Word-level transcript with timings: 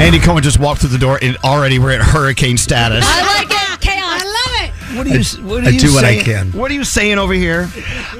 Andy 0.00 0.18
Cohen 0.18 0.42
just 0.42 0.58
walked 0.58 0.80
through 0.80 0.90
the 0.90 0.98
door 0.98 1.18
and 1.20 1.36
already 1.44 1.78
we're 1.78 1.90
at 1.92 2.00
hurricane 2.00 2.56
status. 2.56 3.04
I 3.06 3.20
like 3.22 3.48
it. 3.50 3.80
Chaos. 3.80 4.22
I 4.24 4.24
love 4.24 4.68
it. 4.68 4.96
What 4.96 5.06
are 5.06 5.10
you? 5.10 5.48
What 5.48 5.64
are 5.64 5.66
I 5.66 5.70
you 5.70 5.78
do 5.78 5.92
what 5.94 6.04
I 6.04 6.14
saying- 6.14 6.24
can. 6.24 6.52
What 6.52 6.70
are 6.70 6.74
you 6.74 6.84
saying 6.84 7.18
over 7.18 7.34
here? 7.34 7.68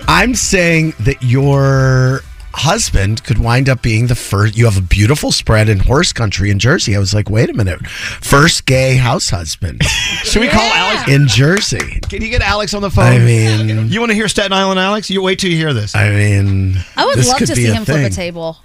I'm 0.06 0.34
saying 0.34 0.92
that 1.00 1.22
your 1.22 2.20
husband 2.52 3.24
could 3.24 3.38
wind 3.38 3.68
up 3.70 3.80
being 3.80 4.08
the 4.08 4.14
first. 4.14 4.56
You 4.58 4.66
have 4.66 4.76
a 4.76 4.82
beautiful 4.82 5.32
spread 5.32 5.68
in 5.70 5.78
horse 5.78 6.12
country 6.12 6.50
in 6.50 6.58
Jersey. 6.58 6.94
I 6.94 6.98
was 6.98 7.14
like, 7.14 7.30
wait 7.30 7.48
a 7.48 7.54
minute, 7.54 7.84
first 7.88 8.66
gay 8.66 8.96
house 8.96 9.30
husband 9.30 9.82
Should 10.24 10.40
we 10.42 10.48
call 10.48 10.60
Alex? 10.60 11.10
in 11.10 11.28
Jersey. 11.28 12.00
Can 12.08 12.20
you 12.22 12.28
get 12.28 12.42
Alex 12.42 12.74
on 12.74 12.82
the 12.82 12.90
phone? 12.90 13.06
I 13.06 13.18
mean, 13.18 13.88
you 13.88 14.00
want 14.00 14.10
to 14.10 14.14
hear 14.16 14.28
Staten 14.28 14.52
Island, 14.52 14.78
Alex? 14.78 15.08
You 15.10 15.22
wait 15.22 15.38
till 15.38 15.50
you 15.50 15.56
hear 15.56 15.72
this. 15.72 15.94
I 15.96 16.10
mean, 16.10 16.76
I 16.96 17.06
would 17.06 17.16
this 17.16 17.28
love 17.28 17.38
could 17.38 17.48
to 17.48 17.56
see 17.56 17.66
a 17.68 17.72
him 17.74 17.84
flip 17.86 18.04
a 18.06 18.14
table. 18.14 18.58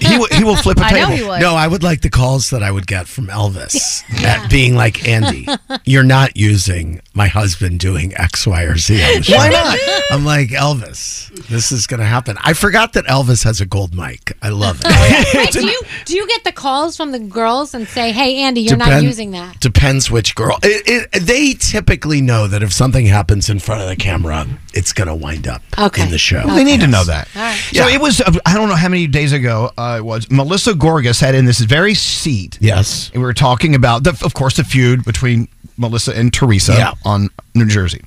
He 0.00 0.18
will, 0.18 0.28
he 0.32 0.44
will 0.44 0.56
flip 0.56 0.78
a 0.78 0.80
I 0.84 0.90
table. 0.90 1.08
know 1.10 1.16
he 1.16 1.22
would. 1.22 1.40
No, 1.40 1.54
I 1.54 1.66
would 1.66 1.82
like 1.82 2.02
the 2.02 2.10
calls 2.10 2.50
that 2.50 2.62
I 2.62 2.70
would 2.70 2.86
get 2.86 3.06
from 3.08 3.26
Elvis, 3.28 4.02
at 4.24 4.50
being 4.50 4.74
like 4.74 5.06
Andy. 5.08 5.46
You're 5.84 6.02
not 6.04 6.36
using 6.36 7.00
my 7.14 7.28
husband 7.28 7.80
doing 7.80 8.14
X, 8.16 8.46
Y, 8.46 8.62
or 8.64 8.76
Z. 8.76 9.02
On 9.02 9.14
the 9.18 9.22
show. 9.22 9.36
Why 9.36 9.48
not? 9.48 9.78
I'm 10.10 10.24
like 10.24 10.48
Elvis. 10.50 11.30
This 11.48 11.72
is 11.72 11.86
going 11.86 12.00
to 12.00 12.06
happen. 12.06 12.36
I 12.42 12.52
forgot 12.52 12.92
that 12.94 13.04
Elvis 13.06 13.44
has 13.44 13.60
a 13.60 13.66
gold 13.66 13.94
mic. 13.94 14.36
I 14.42 14.50
love 14.50 14.80
it. 14.84 15.34
Wait, 15.34 15.50
do 15.52 15.66
you 15.66 15.80
do 16.04 16.14
you 16.16 16.26
get 16.28 16.44
the 16.44 16.52
calls 16.52 16.96
from 16.96 17.12
the 17.12 17.18
girls 17.18 17.74
and 17.74 17.86
say, 17.88 18.12
"Hey, 18.12 18.36
Andy, 18.38 18.60
you're 18.62 18.76
not 18.76 18.86
Depend- 18.86 19.04
using 19.04 19.30
that"? 19.32 19.60
Depends 19.60 20.10
which 20.10 20.34
girl. 20.34 20.58
It, 20.62 21.10
it, 21.14 21.22
they 21.26 21.54
typically 21.54 22.20
know 22.20 22.46
that 22.46 22.62
if 22.62 22.72
something 22.72 23.06
happens 23.06 23.48
in 23.50 23.58
front 23.58 23.82
of 23.82 23.88
the 23.88 23.96
camera, 23.96 24.46
it's 24.74 24.92
going 24.92 25.08
to 25.08 25.14
wind 25.14 25.46
up 25.48 25.62
Okay. 25.78 26.02
in 26.02 26.10
the 26.10 26.18
show. 26.18 26.42
Well, 26.44 26.54
they 26.56 26.64
need 26.64 26.80
to 26.80 26.86
know 26.86 27.04
that. 27.04 27.28
All 27.34 27.42
right. 27.42 27.54
So 27.72 27.86
it 27.88 28.00
was, 28.00 28.20
uh, 28.20 28.32
I 28.44 28.54
don't 28.54 28.68
know 28.68 28.74
how 28.74 28.88
many 28.88 29.06
days 29.06 29.32
ago 29.32 29.70
uh, 29.78 29.80
it 29.98 30.04
was, 30.04 30.30
Melissa 30.30 30.74
Gorga's 30.74 31.20
had 31.20 31.34
in 31.34 31.44
this 31.44 31.60
very 31.60 31.94
seat. 31.94 32.58
Yes. 32.60 33.08
And 33.12 33.22
we 33.22 33.26
were 33.26 33.34
talking 33.34 33.74
about, 33.74 34.04
the, 34.04 34.10
of 34.24 34.34
course, 34.34 34.56
the 34.56 34.64
feud 34.64 35.04
between 35.04 35.48
Melissa 35.76 36.16
and 36.16 36.32
Teresa 36.32 36.72
Yeah. 36.74 36.92
on 37.04 37.28
New 37.54 37.66
Jersey. 37.66 38.02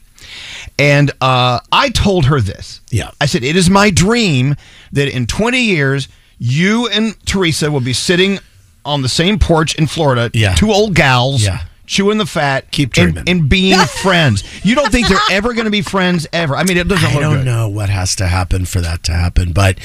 And 0.78 1.12
uh, 1.22 1.60
I 1.72 1.90
told 1.90 2.26
her 2.26 2.40
this. 2.42 2.82
Yeah. 2.90 3.12
I 3.20 3.26
said, 3.26 3.44
it 3.44 3.56
is 3.56 3.70
my 3.70 3.90
dream 3.90 4.56
that 4.92 5.08
in 5.08 5.26
20 5.28 5.60
years, 5.60 6.08
you 6.38 6.88
and 6.88 7.16
Teresa 7.26 7.72
will 7.72 7.80
be 7.82 7.94
sitting 7.94 8.40
on 8.86 9.02
the 9.02 9.10
same 9.10 9.40
porch 9.40 9.76
in 9.76 9.88
Florida, 9.88 10.32
Yeah. 10.34 10.54
two 10.56 10.72
old 10.72 10.96
gals. 10.96 11.44
Yeah. 11.44 11.64
Chewing 11.86 12.20
the 12.20 12.26
fat, 12.28 12.70
Keep 12.70 12.90
and, 12.98 13.14
dreaming. 13.14 13.24
and 13.28 13.50
being 13.50 13.80
friends. 14.04 14.44
You 14.64 14.76
don't 14.76 14.92
think 14.92 15.08
they're 15.08 15.18
ever 15.32 15.54
going 15.54 15.66
to 15.66 15.72
be 15.72 15.82
friends 15.82 16.28
ever? 16.32 16.56
I 16.56 16.64
mean, 16.64 16.78
it 16.78 16.88
doesn't 16.88 17.04
I 17.10 17.20
don't 17.20 17.38
good. 17.38 17.46
know 17.48 17.68
what 17.68 17.90
has 17.90 18.16
to 18.18 18.28
happen 18.28 18.66
for 18.66 18.80
that 18.80 19.02
to 19.06 19.12
happen, 19.14 19.54
but 19.54 19.80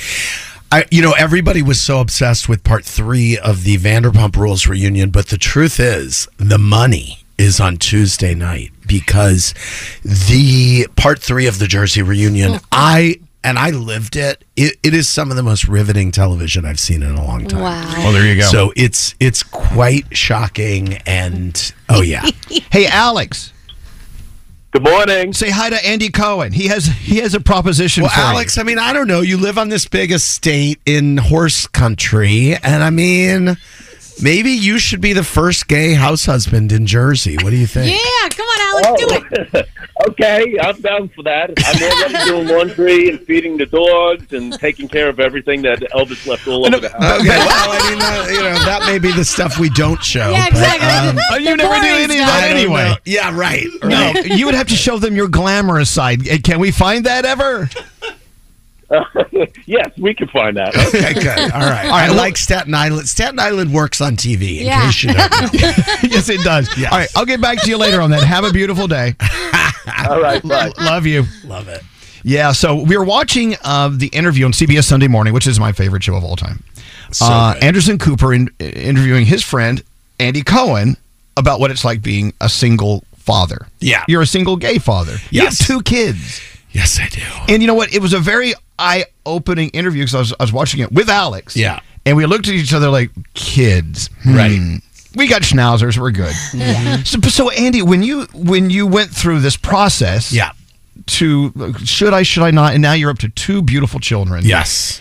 I, 0.74 0.84
you 0.90 1.02
know, 1.02 1.12
everybody 1.12 1.62
was 1.62 1.80
so 1.80 2.00
obsessed 2.00 2.48
with 2.48 2.64
part 2.64 2.84
three 2.84 3.38
of 3.38 3.62
the 3.62 3.76
Vanderpump 3.76 4.34
Rules 4.34 4.66
reunion, 4.66 5.10
but 5.10 5.28
the 5.28 5.38
truth 5.38 5.78
is, 5.78 6.26
the 6.36 6.58
money 6.58 7.24
is 7.38 7.60
on 7.60 7.76
Tuesday 7.76 8.34
night 8.34 8.72
because 8.84 9.54
the 10.02 10.88
part 10.96 11.22
three 11.22 11.46
of 11.46 11.60
the 11.60 11.68
Jersey 11.68 12.02
reunion, 12.02 12.54
oh. 12.54 12.58
I 12.72 13.21
and 13.44 13.56
I 13.56 13.71
lived 13.71 14.16
it. 14.16 14.44
It, 14.56 14.76
it 14.82 14.94
is 14.94 15.09
some 15.09 15.30
of 15.30 15.36
the 15.36 15.44
most 15.44 15.68
riveting 15.68 16.10
television 16.10 16.65
I've 16.65 16.80
seen 16.80 17.04
in 17.04 17.15
a 17.15 17.24
long 17.24 17.47
time. 17.47 17.60
Wow. 17.60 17.94
Oh, 17.98 18.12
there 18.12 18.27
you 18.27 18.41
go. 18.41 18.48
So 18.48 18.72
it's 18.74 19.15
it's 19.20 19.44
quite 19.44 20.16
shocking, 20.16 20.94
and 21.06 21.72
oh 21.88 22.03
yeah, 22.03 22.28
Hey, 22.72 22.88
Alex. 22.88 23.53
Good 24.74 24.82
morning. 24.82 25.32
Say 25.32 25.50
hi 25.50 25.71
to 25.71 25.86
Andy 25.86 26.09
Cohen. 26.09 26.50
He 26.50 26.66
has 26.66 26.86
he 26.86 27.18
has 27.18 27.32
a 27.32 27.38
proposition 27.38 28.03
Well, 28.03 28.10
for 28.10 28.18
you. 28.18 28.26
Alex, 28.26 28.59
I 28.59 28.65
mean, 28.65 28.80
I 28.80 28.92
don't 28.92 29.06
know. 29.06 29.21
You 29.21 29.36
live 29.36 29.56
on 29.56 29.68
this 29.68 29.86
big 29.86 30.10
estate 30.10 30.80
in 30.84 31.16
horse 31.16 31.68
country, 31.68 32.56
and 32.56 32.82
I 32.82 32.91
mean, 32.91 33.56
Maybe 34.22 34.51
you 34.53 34.78
should 34.78 35.01
be 35.01 35.13
the 35.13 35.25
first 35.25 35.69
gay 35.69 35.95
house 35.95 36.25
husband 36.27 36.72
in 36.72 36.87
Jersey. 36.87 37.37
What 37.37 37.51
do 37.51 37.57
you 37.57 37.66
think? 37.66 37.93
Yeah, 37.93 38.28
come 38.31 38.47
on, 38.47 38.84
Alex, 38.84 39.03
do 39.03 39.59
it. 39.59 39.69
okay, 40.11 40.59
I'm 40.61 40.81
down 40.81 41.09
for 41.09 41.22
that. 41.25 41.51
I'm 41.59 41.83
already 41.83 42.31
doing 42.31 42.49
laundry 42.49 43.09
and 43.11 43.21
feeding 43.21 43.57
the 43.57 43.66
dogs 43.66 44.33
and 44.33 44.53
taking 44.55 44.89
care 44.89 45.09
of 45.09 45.21
everything 45.21 45.63
that 45.63 45.81
Elvis 45.93 46.27
left 46.27 46.47
all 46.47 46.66
over 46.66 46.78
the 46.78 46.89
house. 46.91 47.21
Okay, 47.21 47.28
well, 47.28 47.71
I 47.71 47.91
mean, 47.91 48.01
uh, 48.01 48.27
you 48.31 48.43
know, 48.49 48.65
that 48.65 48.83
may 48.87 48.99
be 48.99 49.13
the 49.13 49.25
stuff 49.25 49.59
we 49.59 49.69
don't 49.71 50.03
show. 50.03 50.31
Yeah, 50.31 50.45
but, 50.51 50.59
exactly. 50.59 51.21
um, 51.21 51.27
Oh, 51.33 51.37
you 51.37 51.57
never 51.57 51.75
do 51.75 51.81
boring 51.81 51.84
any 51.84 52.19
of 52.21 52.27
that 52.27 52.51
anyway. 52.51 52.84
know. 52.91 52.97
Yeah, 53.05 53.37
right. 53.37 53.66
No, 53.83 54.13
you 54.25 54.47
would 54.47 54.55
have 54.55 54.69
to 54.69 54.77
show 54.77 54.99
them 54.99 55.16
your 55.16 55.28
glamorous 55.28 55.91
side. 55.91 56.22
Can 56.45 56.61
we 56.61 56.71
find 56.71 57.05
that 57.07 57.25
ever? 57.25 57.69
yes, 59.66 59.91
we 59.98 60.14
can 60.14 60.28
find 60.28 60.56
that. 60.56 60.74
Okay, 60.76 61.14
good. 61.14 61.26
All 61.26 61.60
right. 61.60 61.84
All 61.84 61.91
right. 61.91 62.10
I 62.10 62.12
like 62.12 62.36
Staten 62.36 62.74
Island. 62.74 63.08
Staten 63.08 63.38
Island 63.38 63.72
works 63.72 64.00
on 64.00 64.16
TV, 64.16 64.60
in 64.60 64.66
Yeah. 64.66 64.84
case 64.86 65.02
you 65.04 65.12
don't 65.14 65.30
know. 65.30 65.48
yes, 66.02 66.28
it 66.28 66.42
does. 66.44 66.68
Yes. 66.78 66.92
All 66.92 66.98
right, 66.98 67.08
I'll 67.16 67.24
get 67.26 67.41
back 67.41 67.60
to 67.62 67.68
you 67.70 67.76
later 67.76 68.00
on 68.00 68.10
that. 68.10 68.22
Have 68.24 68.44
a 68.44 68.52
beautiful 68.52 68.86
day. 68.88 69.14
All 70.08 70.20
right, 70.20 70.42
bye. 70.42 70.72
Love 70.78 71.06
you. 71.06 71.24
Love 71.44 71.68
it. 71.68 71.82
Yeah, 72.22 72.52
so 72.52 72.76
we 72.82 72.96
were 72.96 73.04
watching 73.04 73.54
uh, 73.64 73.91
the 73.92 74.06
interview 74.08 74.46
on 74.46 74.52
CBS 74.52 74.84
Sunday 74.84 75.08
Morning, 75.08 75.34
which 75.34 75.46
is 75.46 75.60
my 75.60 75.72
favorite 75.72 76.02
show 76.02 76.14
of 76.16 76.24
all 76.24 76.36
time. 76.36 76.62
So 77.12 77.26
uh. 77.26 77.54
Anderson 77.60 77.98
Cooper 77.98 78.32
in, 78.32 78.48
interviewing 78.58 79.26
his 79.26 79.42
friend 79.44 79.82
Andy 80.18 80.42
Cohen 80.42 80.96
about 81.36 81.60
what 81.60 81.70
it's 81.70 81.84
like 81.84 82.00
being 82.00 82.32
a 82.41 82.48
single 82.48 83.04
father. 83.16 83.66
Yeah. 83.80 84.04
you're 84.08 84.22
a 84.22 84.26
single 84.26 84.56
gay 84.56 84.78
father. 84.78 85.12
You 85.30 85.42
have 85.42 85.52
Yes. 85.52 85.66
two 85.66 85.82
kids, 85.82 86.41
Yes, 86.74 86.98
I 87.00 87.09
do. 87.09 87.22
and 87.48 87.62
you 87.62 87.66
know 87.66 87.74
what? 87.74 87.94
It 87.94 88.03
was 88.03 88.12
a 88.12 88.18
very 88.18 88.53
eye-opening 88.78 89.71
interview 89.71 90.03
because 90.03 90.15
I 90.15 90.18
was, 90.18 90.34
I 90.38 90.42
was 90.42 90.53
watching 90.53 90.80
it 90.80 90.92
with 90.92 91.09
Alex. 91.09 91.56
Yeah. 91.56 91.80
and 92.04 92.16
we 92.16 92.26
looked 92.26 92.48
at 92.48 92.54
each 92.54 92.74
other 92.74 92.91
like 92.91 93.10
kids. 93.34 94.10
Hmm. 94.22 94.34
Right. 94.36 94.80
We 95.16 95.28
got 95.28 95.42
schnauzers. 95.42 95.97
We're 95.97 96.10
good. 96.10 96.34
So, 97.06 97.21
so 97.28 97.50
Andy, 97.50 97.82
when 97.82 98.03
you 98.03 98.24
when 98.34 98.68
you 98.71 98.86
went 98.86 99.10
through 99.10 99.41
this 99.41 99.56
process, 99.56 100.32
Yeah. 100.32 100.50
to 101.06 101.74
should 101.84 102.12
I, 102.12 102.22
should 102.24 102.42
I 102.42 102.50
not? 102.50 102.72
And 102.72 102.82
now 102.82 102.92
you're 102.94 103.10
up 103.10 103.18
to 103.20 103.28
two 103.28 103.62
beautiful 103.62 104.00
children. 104.00 104.44
Yes. 104.44 105.00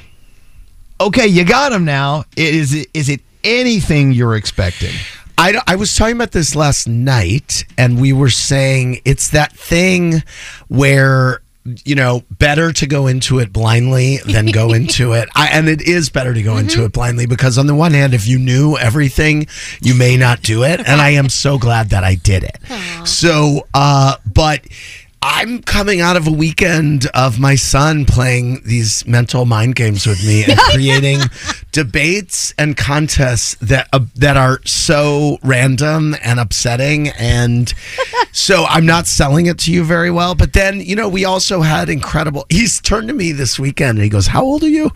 Okay, 1.01 1.27
you 1.27 1.43
got 1.43 1.69
them 1.71 1.83
now. 1.85 2.25
Is 2.37 2.73
it 2.73 2.87
is 2.93 3.09
it 3.09 3.21
anything 3.43 4.11
you're 4.11 4.35
expecting? 4.35 4.93
I, 5.37 5.59
I 5.65 5.75
was 5.77 5.95
talking 5.95 6.15
about 6.15 6.31
this 6.31 6.55
last 6.55 6.87
night, 6.87 7.65
and 7.77 7.99
we 7.99 8.13
were 8.13 8.29
saying 8.29 9.01
it's 9.03 9.29
that 9.31 9.51
thing 9.53 10.21
where 10.67 11.41
you 11.85 11.95
know 11.95 12.23
better 12.29 12.73
to 12.73 12.85
go 12.85 13.07
into 13.07 13.39
it 13.39 13.53
blindly 13.53 14.17
than 14.25 14.47
go 14.47 14.73
into 14.79 15.13
it. 15.13 15.29
I, 15.35 15.47
and 15.47 15.69
it 15.69 15.81
is 15.81 16.09
better 16.09 16.33
to 16.33 16.41
go 16.41 16.57
into 16.57 16.83
it 16.85 16.91
blindly 16.91 17.25
because 17.25 17.57
on 17.57 17.67
the 17.67 17.75
one 17.75 17.93
hand 17.93 18.13
if 18.13 18.27
you 18.27 18.37
knew 18.37 18.77
everything 18.77 19.47
you 19.81 19.95
may 19.95 20.17
not 20.17 20.41
do 20.41 20.63
it. 20.63 20.79
And 20.79 20.99
i 21.01 21.11
am 21.11 21.29
so 21.29 21.57
glad 21.57 21.89
that 21.91 22.03
i 22.03 22.15
did 22.15 22.43
it. 22.43 22.57
So 23.07 23.67
uh 23.73 24.17
but 24.31 24.61
I'm 25.25 25.61
coming 25.61 26.01
out 26.01 26.17
of 26.17 26.27
a 26.27 26.31
weekend 26.31 27.05
of 27.13 27.39
my 27.39 27.55
son 27.55 28.03
playing 28.03 28.61
these 28.65 29.07
mental 29.07 29.45
mind 29.45 29.75
games 29.75 30.05
with 30.05 30.21
me 30.27 30.43
and 30.43 30.59
creating 30.71 31.21
debates 31.71 32.53
and 32.57 32.75
contests 32.75 33.55
that 33.61 33.87
uh, 33.93 34.01
that 34.15 34.35
are 34.35 34.59
so 34.65 35.37
random 35.41 36.13
and 36.21 36.41
upsetting. 36.41 37.07
And 37.07 37.73
so 38.33 38.65
I'm 38.67 38.85
not 38.85 39.07
selling 39.07 39.45
it 39.45 39.59
to 39.59 39.71
you 39.71 39.85
very 39.85 40.11
well 40.11 40.35
but 40.35 40.51
then 40.51 40.81
you 40.81 40.95
know 40.95 41.07
we 41.07 41.23
also 41.23 41.61
had 41.61 41.87
incredible 41.87 42.45
he's 42.49 42.81
turned 42.81 43.07
to 43.07 43.13
me 43.13 43.31
this 43.31 43.57
weekend 43.57 43.97
and 43.97 44.03
he 44.03 44.09
goes 44.09 44.27
how 44.27 44.43
old 44.43 44.61
are 44.63 44.69
you? 44.69 44.91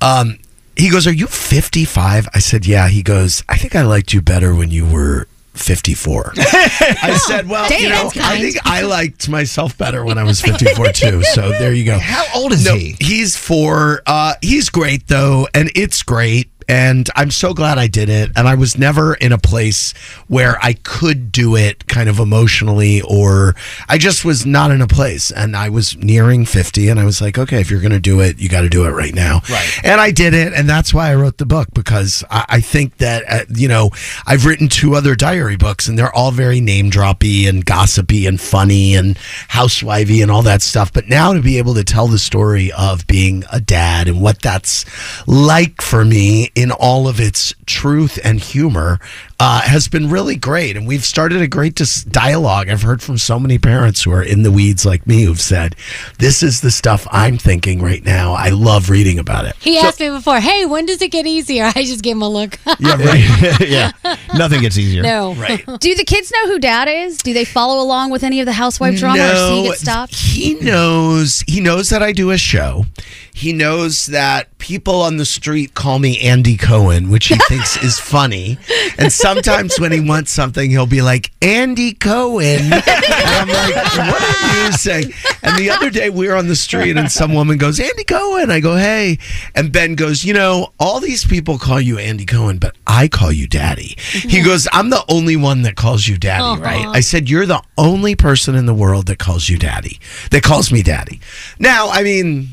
Um 0.00 0.38
he 0.76 0.90
goes 0.90 1.06
are 1.06 1.12
you 1.12 1.28
55 1.28 2.28
I 2.34 2.38
said 2.40 2.66
yeah. 2.66 2.88
He 2.88 3.04
goes 3.04 3.44
I 3.48 3.56
think 3.56 3.76
I 3.76 3.82
liked 3.82 4.12
you 4.12 4.20
better 4.20 4.52
when 4.52 4.72
you 4.72 4.84
were 4.84 5.28
54 5.54 6.32
I 6.36 7.18
said 7.26 7.48
well 7.48 7.68
Dang, 7.68 7.82
you 7.82 7.88
know 7.88 8.10
I 8.16 8.40
think 8.40 8.56
I 8.64 8.82
liked 8.82 9.28
myself 9.28 9.76
better 9.76 10.04
when 10.04 10.18
I 10.18 10.24
was 10.24 10.40
54 10.40 10.86
too. 10.92 11.22
So 11.22 11.50
there 11.50 11.72
you 11.72 11.84
go. 11.84 11.98
How 11.98 12.24
old 12.34 12.52
is 12.52 12.64
no, 12.64 12.74
he? 12.74 12.96
He's 13.00 13.36
four. 13.36 14.02
Uh, 14.06 14.34
he's 14.42 14.70
great 14.70 15.08
though, 15.08 15.48
and 15.54 15.70
it's 15.74 16.02
great. 16.02 16.49
And 16.70 17.10
I'm 17.16 17.32
so 17.32 17.52
glad 17.52 17.78
I 17.78 17.88
did 17.88 18.08
it. 18.08 18.30
And 18.36 18.46
I 18.46 18.54
was 18.54 18.78
never 18.78 19.14
in 19.14 19.32
a 19.32 19.38
place 19.38 19.90
where 20.28 20.56
I 20.62 20.74
could 20.74 21.32
do 21.32 21.56
it 21.56 21.88
kind 21.88 22.08
of 22.08 22.20
emotionally, 22.20 23.02
or 23.02 23.56
I 23.88 23.98
just 23.98 24.24
was 24.24 24.46
not 24.46 24.70
in 24.70 24.80
a 24.80 24.86
place. 24.86 25.32
And 25.32 25.56
I 25.56 25.68
was 25.68 25.96
nearing 25.96 26.44
50, 26.44 26.88
and 26.88 27.00
I 27.00 27.04
was 27.04 27.20
like, 27.20 27.38
okay, 27.38 27.60
if 27.60 27.72
you're 27.72 27.80
going 27.80 27.90
to 27.90 27.98
do 27.98 28.20
it, 28.20 28.38
you 28.38 28.48
got 28.48 28.60
to 28.60 28.68
do 28.68 28.84
it 28.84 28.90
right 28.90 29.12
now. 29.12 29.40
Right. 29.50 29.80
And 29.82 30.00
I 30.00 30.12
did 30.12 30.32
it. 30.32 30.52
And 30.52 30.68
that's 30.68 30.94
why 30.94 31.10
I 31.10 31.16
wrote 31.16 31.38
the 31.38 31.46
book, 31.46 31.66
because 31.74 32.22
I, 32.30 32.44
I 32.48 32.60
think 32.60 32.98
that, 32.98 33.24
uh, 33.28 33.44
you 33.52 33.66
know, 33.66 33.90
I've 34.24 34.46
written 34.46 34.68
two 34.68 34.94
other 34.94 35.16
diary 35.16 35.56
books, 35.56 35.88
and 35.88 35.98
they're 35.98 36.14
all 36.14 36.30
very 36.30 36.60
name 36.60 36.88
droppy 36.88 37.48
and 37.48 37.66
gossipy 37.66 38.26
and 38.26 38.40
funny 38.40 38.94
and 38.94 39.16
housewifey 39.48 40.22
and 40.22 40.30
all 40.30 40.42
that 40.42 40.62
stuff. 40.62 40.92
But 40.92 41.08
now 41.08 41.32
to 41.32 41.42
be 41.42 41.58
able 41.58 41.74
to 41.74 41.82
tell 41.82 42.06
the 42.06 42.18
story 42.20 42.70
of 42.70 43.08
being 43.08 43.42
a 43.50 43.58
dad 43.58 44.06
and 44.06 44.22
what 44.22 44.40
that's 44.40 44.84
like 45.26 45.82
for 45.82 46.04
me 46.04 46.52
in 46.60 46.70
all 46.70 47.08
of 47.08 47.18
its 47.18 47.54
truth 47.64 48.18
and 48.22 48.38
humor 48.38 49.00
uh, 49.40 49.62
has 49.62 49.88
been 49.88 50.10
really 50.10 50.36
great. 50.36 50.76
And 50.76 50.86
we've 50.86 51.04
started 51.04 51.40
a 51.40 51.48
great 51.48 51.74
dis- 51.74 52.04
dialogue. 52.04 52.68
I've 52.68 52.82
heard 52.82 53.02
from 53.02 53.16
so 53.16 53.40
many 53.40 53.58
parents 53.58 54.02
who 54.02 54.12
are 54.12 54.22
in 54.22 54.42
the 54.42 54.52
weeds 54.52 54.84
like 54.84 55.06
me 55.06 55.22
who've 55.22 55.40
said, 55.40 55.74
This 56.18 56.42
is 56.42 56.60
the 56.60 56.70
stuff 56.70 57.08
I'm 57.10 57.38
thinking 57.38 57.82
right 57.82 58.04
now. 58.04 58.34
I 58.34 58.50
love 58.50 58.90
reading 58.90 59.18
about 59.18 59.46
it. 59.46 59.56
He 59.58 59.78
asked 59.78 59.98
me 59.98 60.10
before, 60.10 60.40
hey, 60.40 60.66
when 60.66 60.84
does 60.84 61.00
it 61.00 61.10
get 61.10 61.26
easier? 61.26 61.64
I 61.74 61.84
just 61.84 62.02
gave 62.02 62.16
him 62.16 62.22
a 62.22 62.28
look. 62.28 62.58
Yeah, 62.78 62.96
right. 63.02 63.60
yeah, 63.66 63.92
nothing 64.34 64.60
gets 64.60 64.76
easier. 64.76 65.02
no. 65.02 65.34
right. 65.34 65.64
Do 65.80 65.94
the 65.94 66.04
kids 66.04 66.30
know 66.30 66.46
who 66.48 66.58
dad 66.58 66.88
is? 66.88 67.18
Do 67.18 67.32
they 67.32 67.46
follow 67.46 67.82
along 67.82 68.10
with 68.10 68.22
any 68.22 68.40
of 68.40 68.46
the 68.46 68.52
housewife 68.52 68.98
drama 68.98 69.22
or 69.22 69.34
see 69.34 69.66
it 69.68 69.78
stopped? 69.78 70.14
He 70.14 70.54
knows. 70.54 71.42
He 71.46 71.60
knows 71.60 71.88
that 71.88 72.02
I 72.02 72.12
do 72.12 72.30
a 72.30 72.36
show. 72.36 72.84
He 73.32 73.54
knows 73.54 74.06
that 74.06 74.58
people 74.58 75.00
on 75.00 75.16
the 75.16 75.24
street 75.24 75.72
call 75.74 75.98
me 75.98 76.20
Andy 76.20 76.58
Cohen, 76.58 77.08
which 77.08 77.28
he 77.28 77.36
thinks 77.48 77.82
is 77.82 77.98
funny. 77.98 78.58
And 78.98 79.10
sometimes 79.34 79.78
when 79.78 79.92
he 79.92 80.00
wants 80.00 80.30
something, 80.30 80.70
he'll 80.70 80.86
be 80.86 81.02
like 81.02 81.30
Andy 81.42 81.92
Cohen, 81.92 82.72
and 82.72 82.72
I'm 82.74 83.48
like, 83.48 83.74
"What 83.74 84.22
are 84.22 84.64
you 84.64 84.72
saying?" 84.72 85.12
And 85.42 85.56
the 85.58 85.70
other 85.70 85.90
day 85.90 86.10
we 86.10 86.28
were 86.28 86.36
on 86.36 86.48
the 86.48 86.56
street, 86.56 86.96
and 86.96 87.10
some 87.10 87.34
woman 87.34 87.58
goes, 87.58 87.80
"Andy 87.80 88.04
Cohen." 88.04 88.50
I 88.50 88.60
go, 88.60 88.76
"Hey," 88.76 89.18
and 89.54 89.72
Ben 89.72 89.94
goes, 89.94 90.24
"You 90.24 90.34
know, 90.34 90.72
all 90.78 91.00
these 91.00 91.24
people 91.24 91.58
call 91.58 91.80
you 91.80 91.98
Andy 91.98 92.26
Cohen, 92.26 92.58
but 92.58 92.76
I 92.86 93.08
call 93.08 93.32
you 93.32 93.46
Daddy." 93.46 93.96
He 93.98 94.18
mm-hmm. 94.18 94.46
goes, 94.46 94.68
"I'm 94.72 94.90
the 94.90 95.04
only 95.08 95.36
one 95.36 95.62
that 95.62 95.76
calls 95.76 96.06
you 96.06 96.18
Daddy, 96.18 96.42
uh-huh. 96.42 96.62
right?" 96.62 96.86
I 96.86 97.00
said, 97.00 97.28
"You're 97.28 97.46
the 97.46 97.62
only 97.78 98.14
person 98.14 98.54
in 98.54 98.66
the 98.66 98.74
world 98.74 99.06
that 99.06 99.18
calls 99.18 99.48
you 99.48 99.58
Daddy, 99.58 100.00
that 100.30 100.42
calls 100.42 100.72
me 100.72 100.82
Daddy." 100.82 101.20
Now, 101.58 101.88
I 101.90 102.02
mean. 102.02 102.48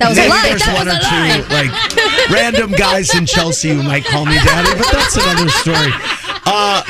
That 0.00 0.08
was 0.08 0.18
a 0.18 0.20
maybe 0.22 0.30
lie. 0.32 0.48
There's 0.48 0.62
That 0.64 0.74
one 0.74 0.86
was 0.86 0.96
or 0.96 0.98
a 0.98 1.02
lie. 1.02 1.36
two 1.36 1.54
like 1.54 2.30
random 2.30 2.72
guys 2.72 3.14
in 3.14 3.26
Chelsea 3.26 3.68
who 3.70 3.82
might 3.82 4.04
call 4.04 4.24
me 4.26 4.34
daddy, 4.36 4.70
but 4.78 4.90
that's 4.90 5.16
another 5.16 5.48
story. 5.50 5.92
Uh, 6.46 6.82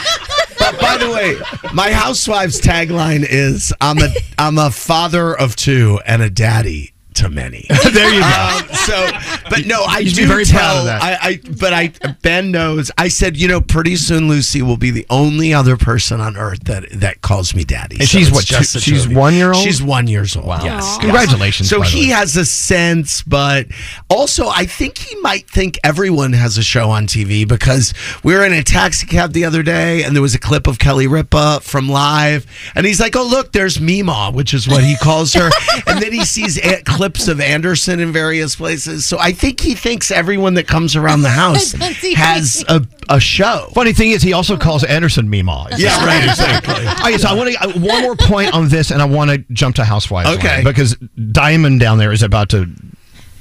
but 0.58 0.80
by 0.80 0.96
the 0.96 1.10
way, 1.10 1.36
my 1.74 1.90
housewife's 1.92 2.60
tagline 2.60 3.26
is 3.28 3.72
"I'm 3.80 3.98
a 3.98 4.08
I'm 4.38 4.58
a 4.58 4.70
father 4.70 5.34
of 5.36 5.56
two 5.56 6.00
and 6.06 6.22
a 6.22 6.30
daddy 6.30 6.92
to 7.14 7.28
many." 7.28 7.66
there 7.92 8.12
you 8.14 8.20
go. 8.20 8.26
Um, 8.60 8.68
so, 8.74 9.08
but 9.50 9.66
no, 9.66 9.84
I 9.86 9.98
You 10.00 10.08
should 10.10 10.16
do 10.16 10.22
be 10.22 10.28
very 10.28 10.44
tell. 10.44 10.60
proud 10.60 10.78
of 10.78 10.84
that. 10.86 11.02
I, 11.02 11.18
I, 11.20 11.40
but 11.58 11.72
I, 11.72 11.92
Ben 12.22 12.50
knows. 12.50 12.90
I 12.98 13.08
said, 13.08 13.36
you 13.36 13.48
know, 13.48 13.60
pretty 13.60 13.96
soon 13.96 14.28
Lucy 14.28 14.62
will 14.62 14.76
be 14.76 14.90
the 14.90 15.06
only 15.10 15.52
other 15.54 15.76
person 15.76 16.20
on 16.20 16.36
earth 16.36 16.64
that 16.64 16.84
that 16.92 17.22
calls 17.22 17.54
me 17.54 17.64
daddy. 17.64 17.96
And 18.00 18.08
So 18.08 18.18
she's 18.18 18.30
what, 18.32 18.44
just 18.44 18.72
two- 18.74 18.80
she's 18.80 19.06
two 19.06 19.14
one 19.16 19.34
year 19.34 19.52
old? 19.52 19.62
She's 19.62 19.82
one 19.82 20.06
years 20.06 20.36
old. 20.36 20.46
Wow. 20.46 20.62
Yes. 20.64 20.84
Aw. 20.84 21.00
Congratulations, 21.00 21.68
So 21.68 21.80
he 21.82 22.08
has 22.10 22.36
a 22.36 22.44
sense, 22.44 23.22
but 23.22 23.66
also 24.08 24.48
I 24.48 24.66
think 24.66 24.98
he 24.98 25.16
might 25.16 25.48
think 25.48 25.78
everyone 25.84 26.32
has 26.32 26.58
a 26.58 26.62
show 26.62 26.90
on 26.90 27.06
TV 27.06 27.46
because 27.46 27.92
we 28.22 28.34
were 28.34 28.44
in 28.44 28.52
a 28.52 28.62
taxi 28.62 29.06
cab 29.06 29.32
the 29.32 29.44
other 29.44 29.62
day 29.62 30.02
and 30.02 30.14
there 30.14 30.22
was 30.22 30.34
a 30.34 30.38
clip 30.38 30.66
of 30.66 30.78
Kelly 30.78 31.06
Ripa 31.06 31.60
from 31.62 31.88
live, 31.88 32.46
and 32.74 32.86
he's 32.86 33.00
like, 33.00 33.16
"Oh 33.16 33.24
look, 33.26 33.52
there's 33.52 33.80
Mima," 33.80 34.30
which 34.32 34.54
is 34.54 34.68
what 34.68 34.82
he 34.84 34.96
calls 34.96 35.32
her, 35.34 35.50
and 35.86 36.00
then 36.02 36.12
he 36.12 36.24
sees 36.24 36.58
a- 36.58 36.82
clips 37.00 37.28
of 37.28 37.40
Anderson 37.40 37.98
in 37.98 38.12
various 38.12 38.56
places. 38.56 39.06
So 39.06 39.18
I 39.18 39.32
think 39.32 39.60
he 39.60 39.74
thinks 39.74 40.10
everyone 40.10 40.52
that 40.54 40.68
comes 40.68 40.96
around 40.96 41.22
the 41.22 41.30
house 41.30 41.72
has 42.14 42.62
a, 42.68 42.86
a 43.08 43.18
show. 43.18 43.68
Funny 43.72 43.94
thing 43.94 44.10
is, 44.10 44.20
he 44.20 44.34
also 44.34 44.58
calls 44.58 44.84
Anderson 44.84 45.30
Mima. 45.30 45.68
Yeah, 45.78 45.96
right, 46.04 46.22
exactly. 46.28 46.74
Oh, 46.76 47.08
okay, 47.08 47.16
so 47.16 47.28
I 47.30 47.32
want 47.32 47.54
to 47.54 47.80
one 47.80 48.02
more 48.02 48.16
point 48.16 48.52
on 48.52 48.68
this, 48.68 48.90
and 48.90 49.00
I 49.00 49.06
want 49.06 49.30
to 49.30 49.38
jump 49.54 49.76
to 49.76 49.84
Housewives. 49.84 50.28
Okay. 50.36 50.56
line, 50.56 50.64
because 50.64 50.94
Diamond 51.32 51.80
down 51.80 51.96
there 51.96 52.12
is 52.12 52.22
about 52.22 52.50
to. 52.50 52.66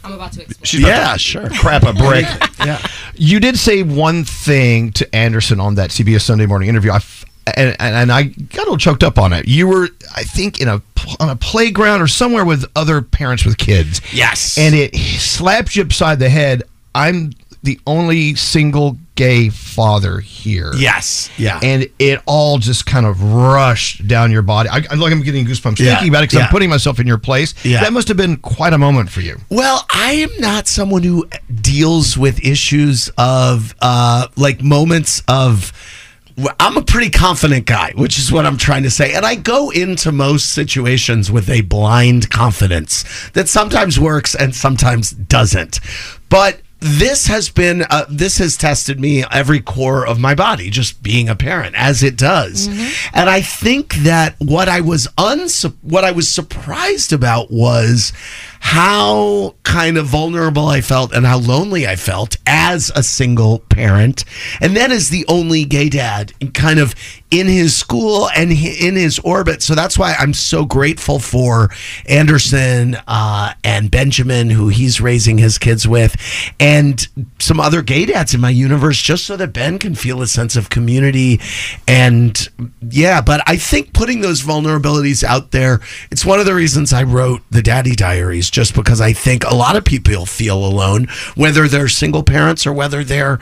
I'm 0.05 0.13
about 0.13 0.31
to 0.33 0.43
explain. 0.43 0.83
Yeah, 0.83 1.17
sure. 1.17 1.49
Crap 1.49 1.83
a 1.83 1.91
brick. 1.91 2.25
Yeah. 2.65 2.85
You 3.15 3.39
did 3.39 3.57
say 3.57 3.83
one 3.83 4.23
thing 4.25 4.91
to 4.93 5.15
Anderson 5.15 5.59
on 5.59 5.75
that 5.75 5.89
CBS 5.91 6.21
Sunday 6.21 6.45
Morning 6.45 6.67
interview. 6.69 6.91
I 6.91 6.97
f- 6.97 7.25
and, 7.55 7.75
and, 7.79 7.95
and 7.95 8.11
I 8.11 8.23
got 8.23 8.57
a 8.57 8.63
little 8.63 8.77
choked 8.77 9.03
up 9.03 9.17
on 9.17 9.31
it. 9.33 9.47
You 9.47 9.67
were, 9.67 9.87
I 10.15 10.23
think, 10.23 10.59
in 10.61 10.67
a 10.67 10.79
pl- 10.79 10.88
on 11.19 11.29
a 11.29 11.35
playground 11.35 12.01
or 12.01 12.07
somewhere 12.07 12.45
with 12.45 12.65
other 12.75 13.01
parents 13.01 13.45
with 13.45 13.57
kids. 13.57 14.01
Yes. 14.13 14.57
and 14.57 14.75
it 14.75 14.95
slaps 14.95 15.75
you 15.75 15.83
upside 15.83 16.19
the 16.19 16.29
head. 16.29 16.63
I'm 16.95 17.31
the 17.61 17.79
only 17.85 18.35
single 18.35 18.97
gay 19.15 19.49
father 19.49 20.19
here. 20.21 20.71
Yes. 20.77 21.29
Yeah. 21.37 21.59
And 21.61 21.89
it 21.99 22.21
all 22.25 22.57
just 22.57 22.85
kind 22.85 23.05
of 23.05 23.21
rushed 23.21 24.07
down 24.07 24.31
your 24.31 24.41
body. 24.43 24.69
I, 24.69 24.77
I 24.89 24.95
like 24.95 25.11
I'm 25.11 25.21
getting 25.21 25.45
goosebumps 25.45 25.77
Yeah. 25.79 25.95
thinking 25.95 26.09
about 26.09 26.23
it 26.23 26.29
because 26.29 26.39
Yeah. 26.39 26.45
I'm 26.45 26.51
putting 26.51 26.69
myself 26.69 27.01
in 27.01 27.05
your 27.07 27.17
place. 27.17 27.53
Yeah. 27.65 27.81
That 27.81 27.91
must 27.91 28.07
have 28.07 28.15
been 28.15 28.37
quite 28.37 28.71
a 28.71 28.77
moment 28.77 29.09
for 29.09 29.19
you. 29.19 29.37
Well, 29.49 29.85
I 29.93 30.13
am 30.13 30.29
not 30.39 30.67
someone 30.67 31.03
who 31.03 31.27
deals 31.61 32.17
with 32.17 32.43
issues 32.45 33.09
of 33.17 33.75
uh, 33.81 34.27
like 34.37 34.61
moments 34.63 35.21
of. 35.27 35.73
I'm 36.59 36.77
a 36.77 36.81
pretty 36.81 37.09
confident 37.09 37.65
guy, 37.65 37.91
which 37.95 38.19
is 38.19 38.31
what 38.31 38.45
I'm 38.45 38.57
trying 38.57 38.83
to 38.83 38.91
say. 38.91 39.13
And 39.13 39.25
I 39.25 39.35
go 39.35 39.69
into 39.69 40.11
most 40.11 40.53
situations 40.53 41.31
with 41.31 41.49
a 41.49 41.61
blind 41.61 42.29
confidence 42.29 43.03
that 43.31 43.49
sometimes 43.49 43.99
works 43.99 44.35
and 44.35 44.55
sometimes 44.55 45.11
doesn't. 45.11 45.79
But 46.29 46.61
this 46.81 47.27
has 47.27 47.49
been 47.49 47.83
uh, 47.89 48.05
this 48.09 48.37
has 48.37 48.55
tested 48.55 48.99
me 48.99 49.23
every 49.31 49.59
core 49.59 50.07
of 50.07 50.17
my 50.19 50.33
body 50.33 50.69
just 50.69 51.03
being 51.03 51.27
a 51.27 51.35
parent 51.35 51.75
as 51.75 52.03
it 52.03 52.15
does 52.15 52.67
and 53.13 53.29
i 53.29 53.41
think 53.41 53.95
that 53.95 54.33
what 54.39 54.69
i 54.69 54.79
was 54.79 55.05
unsu- 55.17 55.75
what 55.81 56.05
i 56.05 56.11
was 56.11 56.31
surprised 56.31 57.11
about 57.11 57.51
was 57.51 58.13
how 58.59 59.55
kind 59.63 59.97
of 59.97 60.05
vulnerable 60.05 60.67
i 60.67 60.81
felt 60.81 61.13
and 61.13 61.25
how 61.25 61.37
lonely 61.37 61.87
i 61.87 61.95
felt 61.95 62.37
as 62.45 62.91
a 62.95 63.03
single 63.03 63.59
parent. 63.59 64.25
And 64.59 64.75
then 64.75 64.91
as 64.91 65.09
the 65.09 65.25
only 65.27 65.63
gay 65.65 65.89
dad 65.89 66.33
kind 66.53 66.79
of 66.79 66.93
in 67.31 67.47
his 67.47 67.75
school 67.75 68.29
and 68.35 68.51
in 68.51 68.95
his 68.95 69.19
orbit. 69.19 69.61
So 69.61 69.75
that's 69.75 69.97
why 69.97 70.15
i'm 70.17 70.33
so 70.33 70.65
grateful 70.65 71.19
for 71.19 71.69
anderson 72.07 72.97
uh, 73.07 73.53
and 73.63 73.89
benjamin 73.89 74.49
who 74.49 74.67
he's 74.67 74.99
raising 74.99 75.37
his 75.37 75.57
kids 75.57 75.87
with 75.87 76.15
and 76.59 77.07
some 77.39 77.59
other 77.59 77.81
gay 77.81 78.05
dads 78.05 78.33
in 78.33 78.41
my 78.41 78.49
universe 78.49 79.01
just 79.01 79.25
so 79.25 79.37
that 79.37 79.53
Ben 79.53 79.79
can 79.79 79.95
feel 79.95 80.21
a 80.21 80.27
sense 80.27 80.55
of 80.55 80.69
community. 80.69 81.39
And 81.87 82.47
yeah 82.81 83.21
but 83.21 83.41
I 83.47 83.57
think 83.57 83.93
putting 83.93 84.21
those 84.21 84.41
vulnerabilities 84.41 85.23
out 85.23 85.51
there 85.51 85.79
it's 86.11 86.25
one 86.25 86.39
of 86.39 86.45
the 86.45 86.55
reasons 86.55 86.91
I 86.93 87.03
wrote 87.03 87.41
the 87.49 87.61
daddy 87.61 87.95
diaries 87.95 88.48
just 88.49 88.75
because 88.75 89.01
I 89.01 89.13
think 89.13 89.43
a 89.43 89.55
lot 89.55 89.75
of 89.75 89.85
people 89.85 90.25
feel 90.25 90.57
alone 90.65 91.07
whether 91.35 91.67
they're 91.67 91.87
single 91.87 92.23
parents 92.23 92.65
or 92.65 92.73
whether 92.73 93.03
they're 93.03 93.39